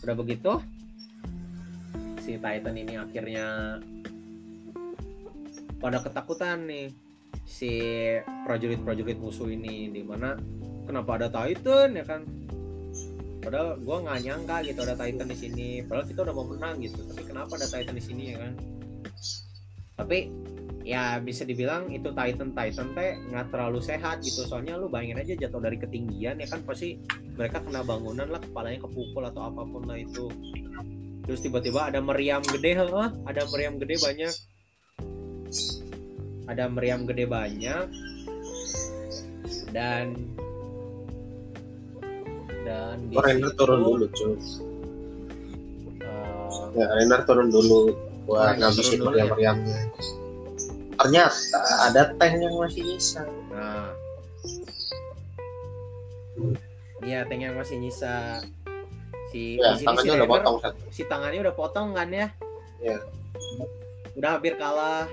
udah 0.06 0.15
begitu 0.22 0.54
si 2.22 2.38
Titan 2.38 2.77
ini 2.77 3.01
akhirnya 3.01 3.82
pada 5.82 5.98
ketakutan 6.06 6.70
nih 6.70 6.94
si 7.50 7.82
prajurit-prajurit 8.46 9.18
musuh 9.18 9.50
ini 9.50 9.89
di 9.89 10.06
mana 10.06 10.38
kenapa 10.86 11.18
ada 11.18 11.34
Titan 11.34 11.98
ya 11.98 12.06
kan? 12.06 12.30
Padahal 13.42 13.82
gua 13.82 14.06
nggak 14.06 14.22
nyangka 14.22 14.56
gitu 14.70 14.86
ada 14.86 14.94
Titan 14.94 15.34
di 15.34 15.38
sini 15.42 15.82
padahal 15.82 16.06
kita 16.06 16.30
udah 16.30 16.36
mau 16.38 16.46
menang 16.46 16.77
gitu 16.86 17.01
tapi 17.10 17.25
kenapa 17.25 17.58
ada 17.58 17.65
Titan 17.65 17.98
di 17.98 18.06
sini 18.06 18.38
ya 18.38 18.46
kan? 18.46 18.54
Tapi 19.96 20.30
ya 20.86 21.18
bisa 21.18 21.42
dibilang 21.42 21.89
itu 21.89 22.13
Titan 22.13 22.54
Titan 22.54 22.94
teh 22.94 23.18
nggak 23.34 23.50
terlalu 23.50 23.82
sehat 23.82 24.22
gitu. 24.22 24.46
Soalnya 24.46 24.77
lu 24.77 24.86
bayangin 24.86 25.18
aja 25.18 25.34
jatuh 25.34 25.58
dari 25.58 25.82
ketinggian 25.82 26.38
ya 26.38 26.46
kan 26.46 26.62
pasti 26.62 27.01
mereka 27.34 27.60
kena 27.65 27.82
bangunan 27.82 28.30
lah 28.30 28.38
kepalanya 28.38 28.86
kepukul 28.86 29.25
atau 29.25 29.50
apa 29.50 29.65
pun 29.65 29.82
lah 29.89 29.98
itu. 29.98 30.30
Terus 31.25 31.42
tiba-tiba 31.42 31.89
ada 31.89 31.98
meriam 32.06 32.46
gede 32.46 32.77
heeh, 32.77 33.08
ada 33.25 33.42
meriam 33.50 33.82
gede 33.82 33.98
banyak. 33.98 34.34
Ada 36.46 36.70
meriam 36.70 37.01
gede 37.10 37.25
banyak. 37.25 37.86
Dan 39.74 40.13
dan 42.65 42.98
di 43.10 43.18
Rainer 43.18 43.50
turun 43.58 43.82
dulu 43.82 44.06
cuy. 44.13 44.34
eh, 45.98 46.77
Ya, 46.77 46.86
Rainer 46.94 47.22
turun 47.25 47.50
dulu 47.50 47.94
buat 48.30 48.58
ngabisin 48.62 49.01
dulu 49.01 49.18
ya. 49.18 49.34
Ternyata 51.05 51.59
ada 51.85 52.01
tank 52.17 52.33
yang 52.41 52.55
masih 52.57 52.81
nyisa. 52.81 53.21
Nah. 53.53 53.93
Iya, 57.05 57.29
tank 57.29 57.41
yang 57.45 57.53
masih 57.53 57.77
nyisa. 57.77 58.41
Si 59.29 59.62
Ya, 59.62 59.77
di 59.77 59.85
sini 59.85 59.85
tangannya 59.85 60.09
si 60.09 60.17
udah 60.17 60.29
potong 60.29 60.55
satu. 60.65 60.81
Si 60.89 61.01
tangannya 61.05 61.39
udah 61.45 61.55
potong 61.55 61.88
kan 61.93 62.09
ya? 62.09 62.27
Iya. 62.81 62.97
Udah 64.17 64.29
hampir 64.39 64.57
kalah 64.57 65.05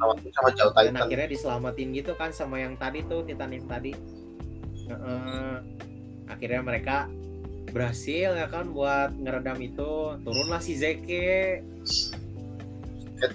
Sama 0.00 0.16
sama 0.32 0.48
Chow 0.56 0.72
dan 0.72 0.96
Titan. 0.96 1.04
akhirnya 1.04 1.28
diselamatin 1.28 1.88
gitu 1.92 2.16
kan 2.16 2.32
sama 2.32 2.56
yang 2.56 2.72
tadi 2.80 3.04
tuh 3.04 3.20
Titan 3.22 3.52
yang 3.54 3.68
tadi. 3.68 3.92
Heeh. 4.90 5.54
akhirnya 6.30 6.62
mereka 6.62 7.10
berhasil 7.74 8.34
ya 8.34 8.46
kan 8.50 8.70
buat 8.74 9.14
ngeredam 9.14 9.58
itu. 9.62 10.18
Turunlah 10.24 10.58
si 10.62 10.74
Zeke. 10.78 11.60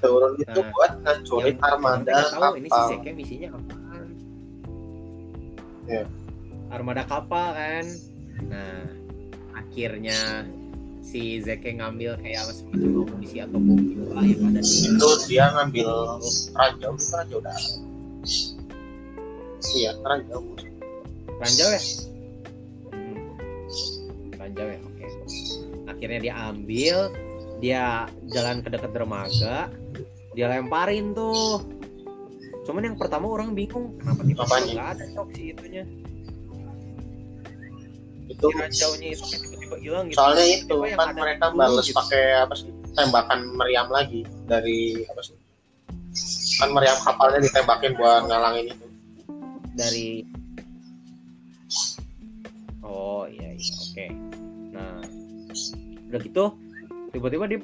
Turun 0.01 0.33
itu 0.41 0.59
Nah, 0.59 0.69
buat 0.73 0.91
ngancurin 1.05 1.57
armada 1.61 2.17
tahu 2.33 2.57
ini 2.57 2.69
si 2.69 2.73
kapal. 2.73 2.89
Zeke 2.89 3.09
misinya 3.13 3.49
apaan. 3.53 4.07
Iya. 5.85 6.03
Armada 6.73 7.03
kapal 7.05 7.47
kan. 7.53 7.85
Nah, 8.49 8.83
akhirnya 9.53 10.49
si 11.05 11.37
Zeke 11.45 11.77
ngambil 11.77 12.17
kayak 12.19 12.49
semacam 12.49 13.05
amunisi 13.05 13.37
atau 13.37 13.61
bom 13.61 13.77
gitu 13.77 14.09
lah 14.09 14.25
yang 14.25 14.49
ada 14.49 14.61
di 14.65 14.75
Itu 14.89 15.09
dia 15.29 15.45
ngambil 15.53 15.89
ranjau, 16.57 16.91
itu 16.97 17.05
ranjau 17.13 17.39
darat. 17.45 17.73
Iya, 19.75 19.91
ranjau. 20.01 20.41
ranjau 21.35 21.67
ya. 21.69 21.81
Hmm. 22.89 24.33
Ranjau 24.39 24.65
ya, 24.65 24.79
oke. 24.81 25.05
Akhirnya 25.89 26.19
dia 26.21 26.33
ambil, 26.49 26.97
dia 27.65 28.05
jalan 28.29 28.61
ke 28.61 28.69
dekat 28.69 28.93
dermaga, 28.93 29.73
dia 30.37 30.45
lemparin 30.53 31.17
tuh. 31.17 31.65
Cuman 32.69 32.93
yang 32.93 32.97
pertama 33.01 33.25
orang 33.25 33.57
bingung 33.57 33.97
kenapa 33.97 34.21
tiba-tiba 34.21 34.45
Apanya? 34.45 34.69
nggak 34.77 34.89
ada 34.93 35.05
cok 35.17 35.27
si 35.33 35.41
itunya? 35.49 35.83
Itu 38.29 38.45
ranjaunya 38.53 39.07
itu 39.17 39.25
tiba-tiba 39.33 39.75
hilang 39.81 40.05
gitu. 40.13 40.17
Soalnya 40.21 40.45
itu 40.45 40.75
yang 40.85 40.99
kan 41.01 41.17
mereka 41.17 41.45
balas 41.57 41.89
gitu. 41.89 41.97
pakai 41.97 42.23
apa 42.37 42.53
sih 42.53 42.69
tembakan 42.93 43.39
meriam 43.57 43.89
lagi 43.89 44.21
dari 44.45 45.01
apa 45.09 45.21
sih? 45.25 45.33
Kan 46.61 46.69
meriam 46.69 46.97
kapalnya 47.01 47.49
ditembakin 47.49 47.97
buat 47.97 48.29
ngalangin 48.29 48.77
itu. 48.77 48.85
Dari 49.73 50.09
oh 52.85 53.25
iya 53.25 53.57
iya 53.57 53.73
oke. 53.73 54.05
Nah 54.69 55.01
udah 56.13 56.21
gitu 56.21 56.45
tiba-tiba 57.15 57.47
dia 57.47 57.59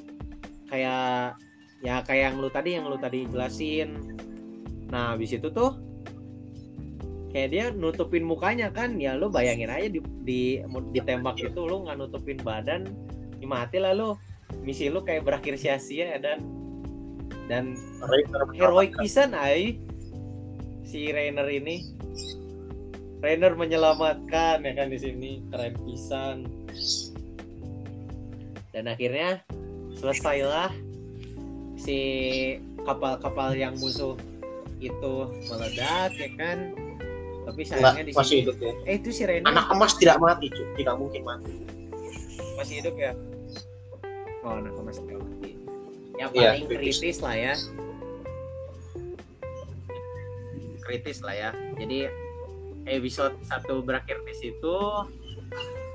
kayak 0.72 1.36
ya 1.84 2.00
kayak 2.08 2.32
yang 2.32 2.36
lu 2.40 2.48
tadi 2.48 2.80
yang 2.80 2.88
lu 2.88 2.96
tadi 2.96 3.28
jelasin. 3.28 4.16
Nah 4.88 5.12
habis 5.12 5.36
itu 5.36 5.52
tuh 5.52 5.76
kayak 7.36 7.50
dia 7.52 7.66
nutupin 7.76 8.24
mukanya 8.24 8.72
kan. 8.72 8.96
Ya 8.96 9.20
lu 9.20 9.28
bayangin 9.28 9.68
aja 9.68 9.92
di, 9.92 10.00
di 10.24 10.64
ditembak 10.96 11.36
itu 11.44 11.60
lu 11.60 11.84
nggak 11.84 12.00
nutupin 12.00 12.40
badan 12.40 12.88
ya 13.44 13.48
mati 13.52 13.84
lah 13.84 13.92
lu. 13.92 14.16
Misi 14.64 14.88
lu 14.88 15.04
kayak 15.04 15.28
berakhir 15.28 15.60
sia-sia 15.60 16.16
dan 16.24 16.40
dan 17.52 17.76
Rainer 18.00 18.48
heroik 18.56 18.96
pisan 18.96 19.36
ai 19.36 19.76
si 20.88 21.12
Rainer 21.12 21.52
ini. 21.52 21.92
Rainer 23.22 23.54
menyelamatkan 23.54 24.64
ya 24.64 24.74
kan 24.74 24.88
di 24.88 24.98
sini. 24.98 25.32
Keren 25.52 25.76
pisan 25.84 26.48
dan 28.72 28.88
akhirnya 28.88 29.44
selesailah 30.00 30.72
si 31.76 32.00
kapal-kapal 32.88 33.52
yang 33.54 33.76
musuh 33.78 34.16
itu 34.82 35.14
meledak 35.52 36.12
ya 36.16 36.30
kan? 36.40 36.74
Tapi 37.46 37.62
sayangnya 37.68 38.04
di 38.08 38.14
masih 38.16 38.48
hidup 38.48 38.58
ya? 38.64 38.74
Eh 38.88 38.96
itu 38.98 39.10
si 39.12 39.28
Rainer 39.28 39.46
anak 39.52 39.68
emas 39.70 39.94
tidak 40.00 40.18
mati 40.24 40.48
cuy 40.50 40.68
tidak 40.80 40.96
mungkin 40.98 41.22
mati. 41.28 41.54
Masih 42.58 42.82
hidup 42.82 42.96
ya? 42.96 43.12
Oh 44.48 44.58
anak 44.58 44.74
emas 44.80 44.98
tidak 45.04 45.20
mati. 45.20 45.52
Ya 46.18 46.26
paling 46.32 46.66
kritis. 46.70 46.98
kritis 47.02 47.18
lah 47.20 47.36
ya. 47.36 47.54
Kritis 50.82 51.18
lah 51.22 51.36
ya. 51.36 51.50
Jadi 51.76 52.08
episode 52.88 53.36
satu 53.46 53.84
berakhir 53.84 54.22
di 54.24 54.34
situ. 54.38 54.78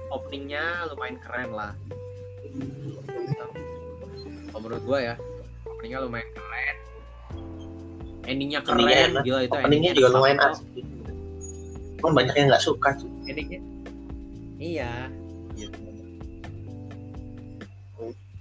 Openingnya 0.07 0.87
lumayan 0.87 1.19
keren 1.19 1.51
lah 1.51 1.75
kalau 3.35 4.61
menurut 4.63 4.83
gua 4.85 4.99
ya 5.03 5.15
openingnya 5.67 5.99
lumayan 6.01 6.29
keren 6.31 6.77
endingnya 8.27 8.61
keren 8.61 8.79
Endingnya 8.79 8.99
enak. 9.09 9.23
gila 9.23 9.41
itu 9.41 9.53
openingnya 9.53 9.67
endingnya 9.67 9.93
juga 9.95 10.09
lumayan 10.13 10.39
asik 10.45 10.67
Cuman 11.97 12.13
banyak 12.13 12.35
yang 12.37 12.47
nggak 12.49 12.63
suka 12.63 12.89
cuy 12.95 13.11
endingnya 13.27 13.61
iya 14.57 14.93
gitu. 15.55 15.79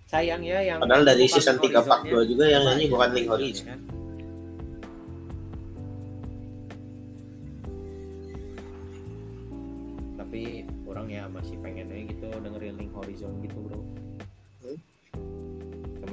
sayang 0.06 0.42
ya 0.42 0.60
yang 0.62 0.80
padahal 0.80 1.04
dari 1.04 1.26
season 1.26 1.58
3 1.58 1.72
part 1.82 2.02
Horizonnya. 2.04 2.24
2 2.24 2.32
juga 2.32 2.44
yang 2.46 2.62
nyanyi 2.64 2.86
bukan 2.88 3.10
Link 3.12 3.26
ya 3.26 3.32
Horizon 3.32 3.66
kan? 3.66 3.80
tapi 10.16 10.42
orang 10.88 11.08
ya 11.08 11.24
masih 11.30 11.56
pengen 11.60 11.92
aja 11.92 12.04
gitu 12.12 12.26
dengerin 12.32 12.76
Link 12.80 12.92
Horizon 12.96 13.32
gitu 13.44 13.58
bro. 13.62 13.80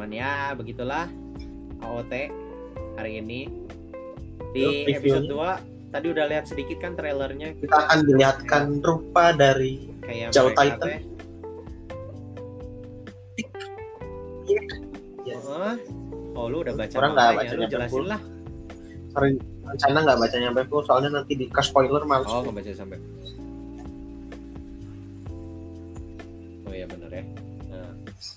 Cuman 0.03 0.19
ya 0.19 0.51
begitulah 0.59 1.07
AOT 1.79 2.11
hari 2.99 3.23
ini 3.23 3.47
di 4.51 4.83
episode 4.91 5.31
reviewnya. 5.31 5.63
2 5.63 5.95
tadi 5.95 6.07
udah 6.11 6.25
lihat 6.27 6.45
sedikit 6.51 6.83
kan 6.83 6.99
trailernya 6.99 7.55
kita 7.63 7.71
akan 7.71 8.11
dilihatkan 8.11 8.83
rupa 8.83 9.31
dari 9.31 9.95
kayak 10.03 10.35
Jauh 10.35 10.51
Titan. 10.59 10.83
teh. 10.83 11.01
Iya. 15.23 15.39
Oh, 15.39 15.79
oh, 16.35 16.45
lu 16.51 16.67
udah 16.67 16.75
baca 16.75 16.95
Orang 16.99 17.15
nggak 17.15 17.31
baca 17.39 17.53
lu 17.55 17.61
nyampe 17.63 17.75
jelasin 17.79 18.05
lah. 18.11 18.21
sering 19.15 19.37
rencana 19.63 19.99
nggak 20.03 20.19
baca 20.19 20.35
nyampe 20.43 20.61
full 20.67 20.83
soalnya 20.83 21.11
nanti 21.23 21.33
di 21.39 21.47
spoiler 21.63 22.03
males 22.03 22.27
Oh, 22.27 22.43
nggak 22.43 22.59
baca 22.59 22.71
sampai. 22.75 22.99
Oh 26.67 26.75
iya 26.75 26.91
bener 26.91 27.23
ya. 27.23 27.23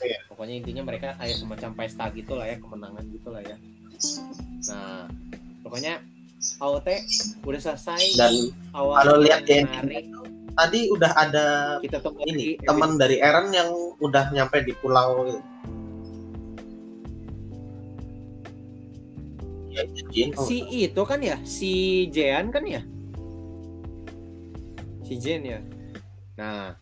Iya. 0.02 0.20
pokoknya 0.30 0.56
intinya 0.66 0.84
mereka 0.90 1.14
kayak 1.22 1.38
semacam 1.38 1.70
pesta 1.78 2.06
gitu 2.14 2.34
lah 2.34 2.46
ya, 2.50 2.58
kemenangan 2.58 3.06
gitu 3.14 3.30
lah 3.30 3.42
ya. 3.46 3.56
Nah, 4.66 5.06
pokoknya 5.62 6.02
AOT 6.62 6.88
udah 7.46 7.62
selesai. 7.62 8.02
dan 8.18 8.34
awal 8.74 8.96
kalau 9.02 9.18
lihat 9.22 9.46
menarik. 9.46 10.06
tadi 10.56 10.80
udah 10.94 11.12
ada 11.16 11.46
kita 11.82 12.00
tunggu 12.02 12.22
ini 12.30 12.60
teman 12.64 12.98
dari 12.98 13.20
Eren 13.20 13.52
yang 13.52 13.70
udah 14.00 14.30
nyampe 14.32 14.62
di 14.64 14.74
pulau 14.80 15.26
gitu. 15.28 15.42
ya 20.16 20.32
oh, 20.40 20.48
si 20.48 20.64
itu 20.72 21.02
kan 21.04 21.20
ya 21.20 21.36
si 21.44 22.08
Jean 22.08 22.48
kan 22.48 22.64
ya 22.64 22.80
si 25.04 25.20
Jen 25.20 25.44
ya 25.44 25.60
nah 26.40 26.80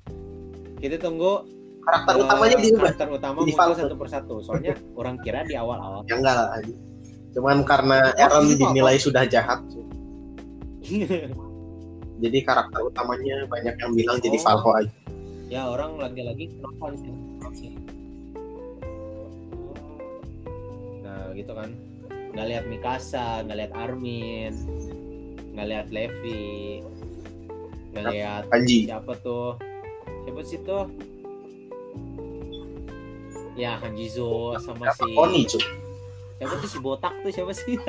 kita 0.77 1.01
tunggu 1.01 1.41
karakter 1.83 2.13
utamanya 2.19 2.55
diubah 2.57 2.79
karakter 2.89 3.07
utama 3.11 3.37
Jadi 3.43 3.51
muncul 3.53 3.75
satu 3.75 3.95
persatu 3.95 4.35
soalnya 4.39 4.73
orang 4.99 5.15
kira 5.21 5.43
di 5.43 5.55
awal-awal. 5.55 6.01
Ya 6.07 6.15
enggak 6.19 6.35
lah 6.35 6.47
cuman 7.33 7.65
karena 7.65 8.13
Oh, 8.29 8.45
apa? 8.45 8.45
dinilai 8.45 8.97
sudah 9.01 9.25
jahat 9.25 9.57
jadi 12.23 12.37
karakter 12.45 12.79
utamanya 12.85 13.49
banyak 13.49 13.73
yang 13.73 13.91
bilang 13.97 14.17
jadi 14.21 14.37
Oh. 14.37 14.43
Falco 14.43 14.69
aja. 14.77 14.91
Ya 15.49 15.65
orang 15.65 15.97
lagi-lagi 15.97 16.49
nonton. 16.61 16.93
Sih 17.53 17.73
nah 21.01 21.33
gitu 21.33 21.51
kan. 21.53 21.69
Nggak 22.33 22.47
lihat 22.49 22.63
Mikasa 22.65 23.41
nggak 23.45 23.57
lihat 23.59 23.73
Armin 23.73 24.53
nggak 25.53 25.67
lihat 25.69 25.87
Levi 25.93 26.81
nggak 27.93 28.05
lihat 28.09 28.43
siapa 28.65 29.13
tuh? 29.21 29.53
Siapa 30.25 30.41
sih 30.41 30.57
tuh 30.61 30.89
ya 33.53 33.77
Hanjizo 33.79 34.57
sama 34.59 34.89
Siapa? 34.91 35.05
si 35.05 35.11
Oni 35.13 35.41
cuy 35.45 35.63
siapa 36.41 36.53
tuh 36.59 36.69
si 36.69 36.79
botak 36.81 37.13
tuh 37.23 37.31
siapa 37.31 37.51
sih? 37.55 37.77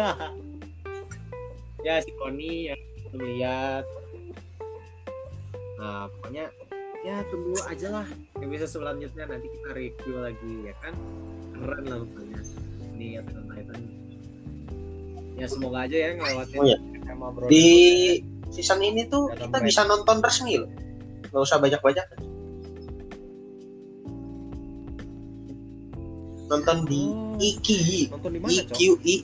Ya 1.84 2.00
si 2.00 2.16
Koni 2.16 2.72
yang 2.72 2.80
lihat. 3.12 3.84
Nah 5.76 6.08
pokoknya 6.16 6.48
ya 7.04 7.20
tunggu 7.28 7.60
aja 7.68 8.00
lah 8.00 8.06
episode 8.40 8.80
selanjutnya. 8.80 9.28
Nanti 9.28 9.52
kita 9.52 9.76
review 9.76 10.16
lagi 10.16 10.52
ya 10.64 10.74
kan? 10.80 10.96
Keren 11.52 11.84
lah 11.84 12.00
pokoknya. 12.08 12.40
Ini 12.96 13.20
Attack 13.20 13.44
Titan 13.52 13.80
ya 15.34 15.46
semoga 15.50 15.82
aja 15.84 15.96
ya 15.98 16.08
ngelewatin 16.14 16.56
Oh, 16.56 16.64
iya. 16.64 16.78
sama 17.10 17.26
bro 17.34 17.50
di 17.50 17.66
season 18.54 18.78
ini 18.80 19.02
tuh 19.10 19.28
kita 19.34 19.58
bisa 19.60 19.82
nonton 19.84 20.22
resmi 20.22 20.62
loh. 20.62 20.70
Nggak 21.34 21.42
usah 21.44 21.58
banyak-banyak 21.60 22.06
nonton 26.48 26.78
di 26.86 27.02
Oh. 27.34 27.42
Iki 27.42 28.14
nonton 28.14 28.30
di 28.30 28.38
mana 28.38 28.62
IQII 28.62 29.16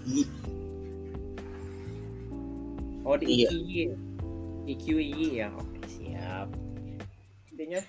oh 3.06 3.14
di 3.18 3.26
Iya. 3.26 3.48
IQI 3.54 3.82
IQI 4.70 5.26
ya. 5.42 5.48
Oke 5.54 5.78
siap. 5.86 6.48
Intinya 7.50 7.80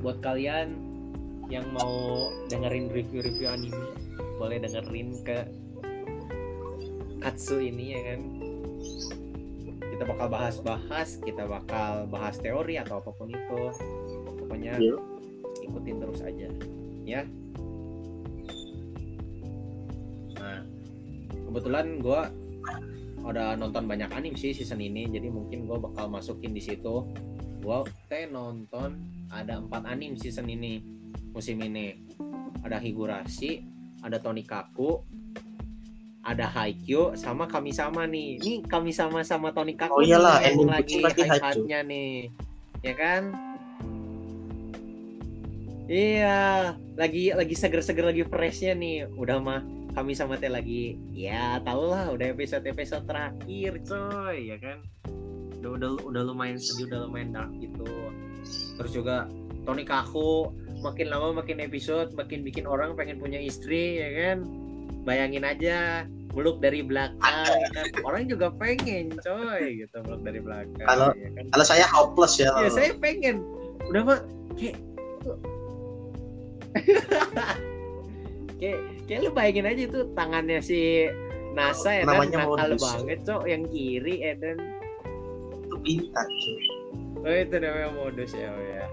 buat 0.00 0.20
kalian 0.20 0.76
yang 1.48 1.64
mau 1.72 2.28
dengerin 2.50 2.92
review-review 2.92 3.46
anime 3.48 3.94
boleh 4.36 4.60
dengerin 4.60 5.16
ke 5.24 5.38
Katsu 7.20 7.60
ini 7.60 7.96
ya 7.96 8.00
kan? 8.12 8.20
Kita 9.92 10.04
bakal 10.04 10.26
bahas-bahas 10.28 11.20
kita 11.24 11.48
bakal 11.48 12.04
bahas 12.12 12.36
teori 12.36 12.76
atau 12.76 13.00
apa 13.00 13.10
pun 13.16 13.32
itu. 13.32 13.60
Pokoknya 14.44 14.76
Iya. 14.76 14.96
ikutin 15.64 15.96
terus 16.00 16.20
aja 16.20 16.48
ya 17.06 17.22
kebetulan 21.56 22.04
gua 22.04 22.28
udah 23.24 23.56
nonton 23.56 23.88
banyak 23.88 24.12
anime 24.12 24.36
sih 24.36 24.52
season 24.52 24.76
ini 24.76 25.08
jadi 25.08 25.32
mungkin 25.32 25.64
gua 25.64 25.80
bakal 25.80 26.12
masukin 26.12 26.52
di 26.52 26.60
situ. 26.60 27.08
Gua 27.64 27.80
teh 28.12 28.28
nonton 28.28 29.00
ada 29.32 29.56
empat 29.56 29.88
anime 29.88 30.20
season 30.20 30.52
ini 30.52 30.84
musim 31.32 31.56
ini. 31.64 31.96
Ada 32.60 32.76
Higurashi 32.76 33.64
ada 34.04 34.20
Tonikaku 34.20 35.00
ada 36.26 36.44
Haikyuu 36.44 37.16
sama 37.16 37.48
kami 37.48 37.72
sama 37.72 38.04
nih. 38.04 38.36
Ini 38.36 38.54
kami 38.68 38.92
sama 38.92 39.24
sama 39.24 39.48
Tonikaku 39.56 39.96
Oh 39.96 40.04
iyalah, 40.04 40.44
ending 40.44 40.68
lagi 40.68 41.00
hype-hype-nya 41.00 41.80
nih. 41.88 42.28
Ya 42.84 42.92
kan? 42.92 43.32
Iya, 45.86 46.74
lagi 46.98 47.30
lagi 47.30 47.54
seger-seger 47.54 48.10
lagi 48.10 48.26
freshnya 48.26 48.74
nih. 48.74 49.06
Udah 49.14 49.38
mah 49.38 49.62
kami 49.96 50.12
sama 50.12 50.36
teh 50.36 50.52
lagi. 50.52 51.00
Ya 51.16 51.56
tau 51.64 51.88
lah 51.88 52.12
udah 52.12 52.28
episode 52.36 52.68
episode 52.68 53.08
terakhir 53.08 53.80
coy 53.88 54.52
ya 54.52 54.60
kan? 54.60 54.84
Udah 55.64 55.70
udah 55.80 55.90
udah 56.04 56.22
lumayan 56.28 56.60
sedih 56.60 56.92
udah 56.92 57.08
lumayan 57.08 57.32
dark 57.32 57.48
gitu. 57.56 57.88
Terus 58.76 58.92
juga 58.92 59.24
Tony 59.64 59.88
Kaku 59.88 60.52
makin 60.84 61.08
lama 61.08 61.40
makin 61.40 61.64
episode 61.64 62.12
makin 62.12 62.44
bikin 62.44 62.68
orang 62.68 62.92
pengen 62.92 63.16
punya 63.16 63.40
istri 63.40 63.96
ya 63.96 64.10
kan? 64.12 64.44
Bayangin 65.08 65.48
aja 65.48 66.04
meluk 66.36 66.60
dari 66.60 66.84
belakang 66.84 67.48
ya 67.48 67.68
kan? 67.72 67.86
Orang 68.06 68.28
juga 68.28 68.52
pengen 68.52 69.16
coy 69.16 69.80
gitu 69.80 69.96
meluk 70.04 70.20
dari 70.28 70.40
belakang 70.44 70.84
Kalau- 70.84 71.16
ya 71.16 71.30
kan? 71.32 71.44
Kalau 71.56 71.64
saya 71.64 71.88
hopeless 71.88 72.36
ya. 72.36 72.52
ya 72.60 72.68
saya 72.68 72.92
pengen. 73.00 73.40
Udah 73.88 74.02
mah 74.04 74.20
kayak 74.60 74.76
kayak 78.56 78.78
kayak 79.04 79.20
lu 79.22 79.30
bayangin 79.30 79.66
aja 79.66 79.82
itu 79.84 80.00
tangannya 80.12 80.58
si 80.58 81.06
NASA 81.52 81.90
ya 81.90 82.02
kan 82.02 82.20
Namanya 82.20 82.36
nakal 82.42 82.52
modus. 82.68 82.82
banget 82.82 83.18
cok 83.22 83.42
yang 83.44 83.62
kiri 83.66 84.14
ya 84.20 84.32
dan 84.36 84.56
Itu 85.66 85.76
pintar. 85.80 86.26
cuy. 86.26 86.64
oh 87.20 87.34
itu 87.34 87.56
namanya 87.56 87.90
modus 87.92 88.30
ya 88.32 88.48
oh 88.48 88.64
ya 88.64 88.84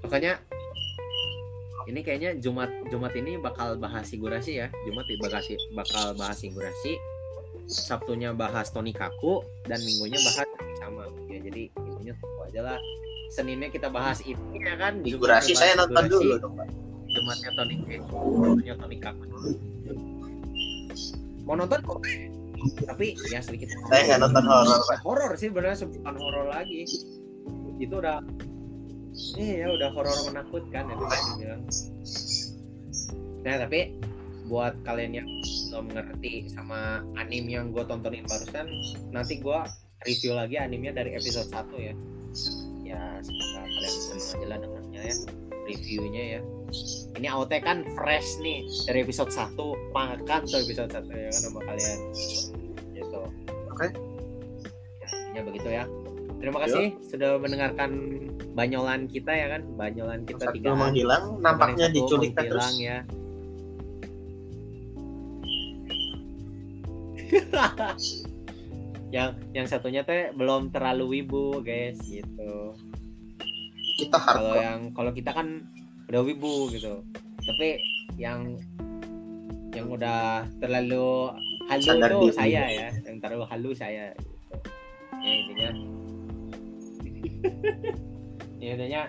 makanya 0.00 0.32
ini 1.86 2.00
kayaknya 2.00 2.30
Jumat 2.36 2.70
Jumat 2.88 3.12
ini 3.14 3.34
bakal 3.36 3.74
bahas 3.76 4.06
figurasi 4.06 4.58
ya 4.58 4.68
Jumat 4.84 5.06
bakal 5.18 5.40
bakal 5.72 6.04
bahas 6.14 6.38
figurasi 6.38 6.94
Sabtunya 7.66 8.30
bahas 8.30 8.70
Tony 8.70 8.90
Kaku 8.90 9.42
dan 9.64 9.78
Minggunya 9.78 10.18
bahas 10.20 10.46
sama 10.76 11.06
ya 11.26 11.38
jadi 11.40 11.70
intinya 11.70 12.14
tunggu 12.16 12.40
aja 12.44 12.60
lah 12.64 12.78
Seninnya 13.30 13.70
kita 13.70 13.86
bahas 13.86 14.18
ini 14.20 14.34
ya 14.58 14.74
kan 14.74 14.98
Figurasi 15.00 15.54
saya 15.54 15.78
nonton 15.78 16.02
figurasi. 16.02 16.26
dulu 16.26 16.34
dong, 16.36 16.54
Pak. 16.58 16.68
Jumatnya 17.10 17.50
Tony 17.58 17.74
eh, 17.90 18.00
Sabtunya 18.06 18.74
Tony 18.78 18.96
Kaku 19.02 19.24
mau 21.48 21.58
nonton 21.58 21.82
kok? 21.82 21.98
Tapi 22.86 23.16
ya 23.32 23.40
sedikit. 23.42 23.72
Saya 23.88 24.14
nggak 24.14 24.20
nonton 24.22 24.44
horor, 24.46 24.80
Pak. 24.86 24.98
horor 25.02 25.32
sih 25.34 25.48
benar 25.50 25.74
bukan 25.74 26.14
horor 26.14 26.46
lagi. 26.46 26.86
Itu 27.80 27.98
udah 27.98 28.20
iya 29.40 29.66
udah 29.66 29.90
horor 29.92 30.14
menakutkan 30.30 30.86
ya 30.86 30.94
tadi 30.94 31.18
dibilang 31.34 31.62
nah 33.40 33.54
tapi 33.66 33.96
buat 34.46 34.74
kalian 34.84 35.12
yang 35.22 35.28
belum 35.70 35.84
mengerti 35.94 36.50
sama 36.50 37.00
anime 37.16 37.54
yang 37.54 37.70
gue 37.70 37.82
tontonin 37.86 38.26
barusan 38.26 38.66
nanti 39.14 39.38
gue 39.38 39.60
review 40.04 40.34
lagi 40.34 40.58
animenya 40.58 41.04
dari 41.04 41.14
episode 41.14 41.46
1 41.52 41.70
ya. 41.78 41.94
Ya 42.82 43.02
semoga 43.22 43.62
kalian 43.62 43.92
senang 43.94 44.18
aja 44.18 44.46
lah 44.50 44.58
dengarnya 44.58 45.00
ya 45.06 45.16
reviewnya 45.70 46.38
ya. 46.38 46.40
Ini 47.18 47.26
AOT 47.30 47.52
kan 47.62 47.82
fresh 47.98 48.38
nih 48.42 48.66
dari 48.86 49.02
episode 49.02 49.30
1 49.30 49.58
makan 49.94 50.40
tuh 50.46 50.58
episode 50.62 50.90
1 50.90 51.06
ya 51.10 51.30
kan 51.30 51.40
sama 51.42 51.60
kalian. 51.66 51.98
Gitu. 52.94 53.20
Oke. 53.70 53.86
ya, 55.00 55.08
intinya 55.10 55.42
begitu 55.46 55.68
ya. 55.70 55.84
Terima 56.40 56.58
kasih 56.64 56.96
sudah 57.04 57.36
mendengarkan 57.36 57.90
banyolan 58.56 59.06
kita 59.06 59.32
ya 59.34 59.46
kan. 59.58 59.62
Banyolan 59.76 60.24
kita 60.24 60.48
Satu 60.48 60.54
tiga 60.56 60.72
menghilang, 60.74 61.38
nampaknya 61.44 61.92
diculik 61.92 62.32
terus. 62.34 62.76
ya. 62.80 63.04
Yang 69.10 69.42
yang 69.58 69.66
satunya 69.66 70.06
teh 70.06 70.30
belum 70.38 70.70
terlalu 70.70 71.18
wibu 71.18 71.66
guys. 71.66 71.98
Gitu 72.06 72.78
Kita 74.00 74.16
kalau 74.16 74.52
hardcore. 74.52 74.64
yang 74.64 74.80
kalau 74.96 75.12
kita 75.12 75.30
kan 75.36 75.46
udah 76.08 76.22
wibu 76.24 76.72
gitu. 76.72 77.04
Tapi 77.44 77.68
yang 78.16 78.56
yang 79.70 79.86
udah 79.86 80.48
terlalu 80.58 81.30
halu 81.70 81.86
Sadar 81.86 82.10
tuh 82.10 82.32
diri. 82.32 82.36
saya 82.36 82.62
ya. 82.66 82.88
Yang 83.06 83.16
terlalu 83.22 83.44
halu 83.46 83.70
saya. 83.76 84.04
Gitu. 84.16 84.26
ya 85.20 85.32
intinya. 85.36 85.70
Ya 88.60 88.70
intinya 88.76 89.02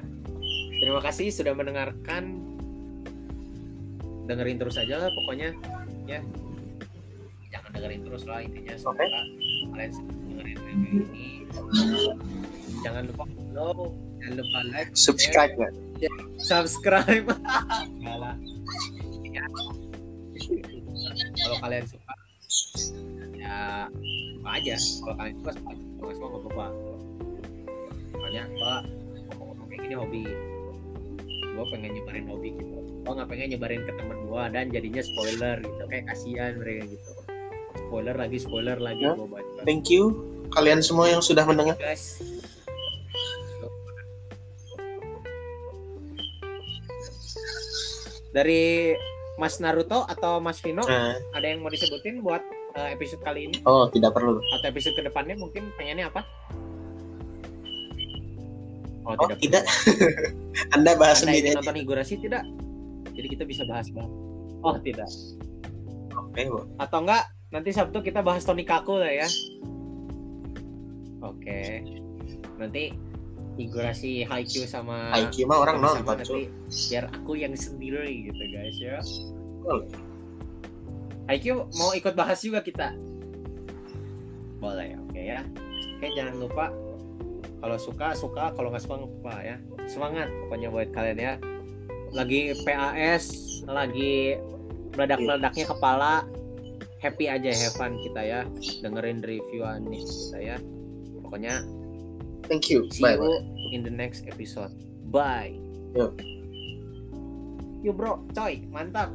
terima 0.84 1.02
kasih 1.02 1.28
sudah 1.34 1.54
mendengarkan. 1.56 2.40
Dengerin 4.30 4.62
terus 4.62 4.78
aja 4.78 5.02
lah 5.02 5.10
pokoknya. 5.12 5.56
Ya. 6.06 6.22
Jangan 7.52 7.70
dengerin 7.74 8.02
terus 8.06 8.24
lah 8.30 8.40
intinya. 8.44 8.76
Semoga 8.78 9.08
kalian 9.72 9.92
dengerin 10.30 10.60
review 10.62 11.02
ini. 11.10 11.28
Jangan 12.86 13.10
lupa 13.10 13.26
follow 13.28 14.11
jangan 14.22 14.34
lupa 14.38 14.60
like 14.70 14.94
share, 14.94 14.96
Subscribe 14.96 15.54
ya. 15.58 15.70
subscribe. 16.38 17.26
Enggak 17.98 18.18
lah. 18.18 18.36
Ya. 19.32 19.46
kalau 21.42 21.58
kalian 21.60 21.84
suka 21.86 22.14
ya 23.38 23.78
suka 24.38 24.50
aja. 24.54 24.76
Kalau 24.78 25.16
kalian 25.18 25.36
suka 25.42 25.52
suka. 25.54 25.72
Kalau 25.74 26.06
nggak 26.06 26.16
suka 26.16 26.28
nggak 26.30 26.42
apa-apa. 26.46 26.66
Soalnya 28.12 28.44
gua 28.54 28.74
ngomong-ngomong 29.34 29.68
kayak 29.70 29.82
gini 29.86 29.96
hobi. 29.98 30.24
Gua 31.52 31.66
pengen 31.74 31.92
nyebarin 31.98 32.26
hobi 32.30 32.50
gitu. 32.56 32.78
Gua 33.02 33.12
nggak 33.18 33.30
pengen 33.30 33.48
nyebarin 33.54 33.82
ke 33.86 33.92
temen 33.98 34.18
gua 34.26 34.44
dan 34.50 34.66
jadinya 34.70 35.02
spoiler 35.02 35.56
gitu. 35.60 35.82
Kayak 35.90 36.06
kasihan 36.10 36.52
mereka 36.58 36.84
gitu. 36.90 37.12
Spoiler 37.88 38.16
lagi 38.16 38.38
spoiler 38.40 38.78
lagi. 38.78 39.04
Ya. 39.04 39.14
gua 39.18 39.28
baca 39.30 39.62
Thank 39.66 39.90
you 39.90 40.04
kalian 40.52 40.84
semua 40.84 41.08
yang 41.08 41.24
sudah 41.24 41.48
mendengar. 41.48 41.80
guys 41.80 42.20
dari 48.32 48.96
Mas 49.40 49.58
Naruto 49.58 50.04
atau 50.06 50.40
Mas 50.40 50.60
Vino 50.60 50.84
Nah, 50.84 51.16
ada 51.34 51.46
yang 51.48 51.64
mau 51.64 51.72
disebutin 51.72 52.20
buat 52.22 52.44
uh, 52.76 52.90
episode 52.92 53.24
kali 53.24 53.48
ini 53.50 53.58
oh, 53.66 53.88
tidak 53.90 54.16
perlu. 54.16 54.38
atau 54.60 54.68
episode 54.68 54.96
ke 54.96 55.04
depannya 55.04 55.36
mungkin 55.36 55.72
pengennya 55.76 56.08
apa? 56.12 56.22
Oh, 59.02 59.18
Oh, 59.18 59.26
tidak. 59.34 59.42
tidak. 59.42 59.64
Anda 60.78 60.94
bahas 60.94 61.26
Anda 61.26 61.34
sendiri 61.34 61.58
nonton 61.58 61.74
Higurashi 61.74 62.16
tidak? 62.22 62.46
Jadi 63.18 63.28
kita 63.34 63.44
bisa 63.50 63.66
bahas 63.66 63.90
bahas. 63.90 64.12
Oh 64.62 64.78
tidak. 64.78 65.10
Oke, 66.14 66.42
Bu. 66.48 66.70
Atau 66.78 67.02
enggak 67.02 67.34
nanti 67.50 67.74
Sabtu 67.74 68.00
kita 68.06 68.22
bahas 68.22 68.46
Tony 68.46 68.62
Kaku 68.62 69.02
lah 69.02 69.10
ya. 69.10 69.28
Oke. 71.26 71.82
Nanti 72.62 72.94
Higurashi 73.60 74.24
Haikyuu 74.24 74.64
sama 74.64 75.12
IQ 75.12 75.44
mah 75.44 75.60
orang 75.68 75.84
sama 75.84 76.16
nonton, 76.16 76.18
cuy. 76.24 76.44
biar 76.88 77.06
aku 77.12 77.32
yang 77.36 77.52
sendiri 77.52 78.32
gitu 78.32 78.44
guys 78.52 78.78
ya. 78.80 79.00
Haikyuu 81.28 81.68
mau 81.76 81.92
ikut 81.92 82.16
bahas 82.16 82.40
juga 82.40 82.64
kita. 82.64 82.96
Boleh, 84.64 84.96
oke 85.10 85.20
ya. 85.20 85.44
Oke, 86.00 86.08
jangan 86.16 86.36
lupa 86.40 86.66
kalau 87.62 87.78
suka 87.78 88.18
suka, 88.18 88.56
kalau 88.58 88.74
nggak 88.74 88.84
suka 88.84 88.96
apa 89.06 89.34
ya. 89.46 89.56
Semangat 89.86 90.28
pokoknya 90.46 90.68
buat 90.74 90.90
kalian 90.96 91.20
ya. 91.20 91.34
Lagi 92.12 92.58
PAS, 92.66 93.26
lagi 93.70 94.40
meledak-meledaknya 94.98 95.66
kepala. 95.70 96.26
Happy 97.02 97.26
aja, 97.26 97.50
have 97.50 97.76
fun 97.78 97.98
kita 98.02 98.22
ya. 98.22 98.42
Dengerin 98.82 99.22
review 99.26 99.66
anime 99.66 100.02
kita 100.02 100.40
ya. 100.42 100.58
Pokoknya 101.22 101.62
Thank 102.52 102.68
you. 102.68 102.92
see 102.92 103.00
Bye. 103.00 103.16
you 103.16 103.72
in 103.72 103.82
the 103.82 103.90
next 103.90 104.28
episode. 104.28 104.76
Bye. 105.08 105.56
Yo. 105.96 106.12
Yo 107.80 107.96
bro, 107.96 108.28
coy, 108.36 108.60
mantap. 108.68 109.08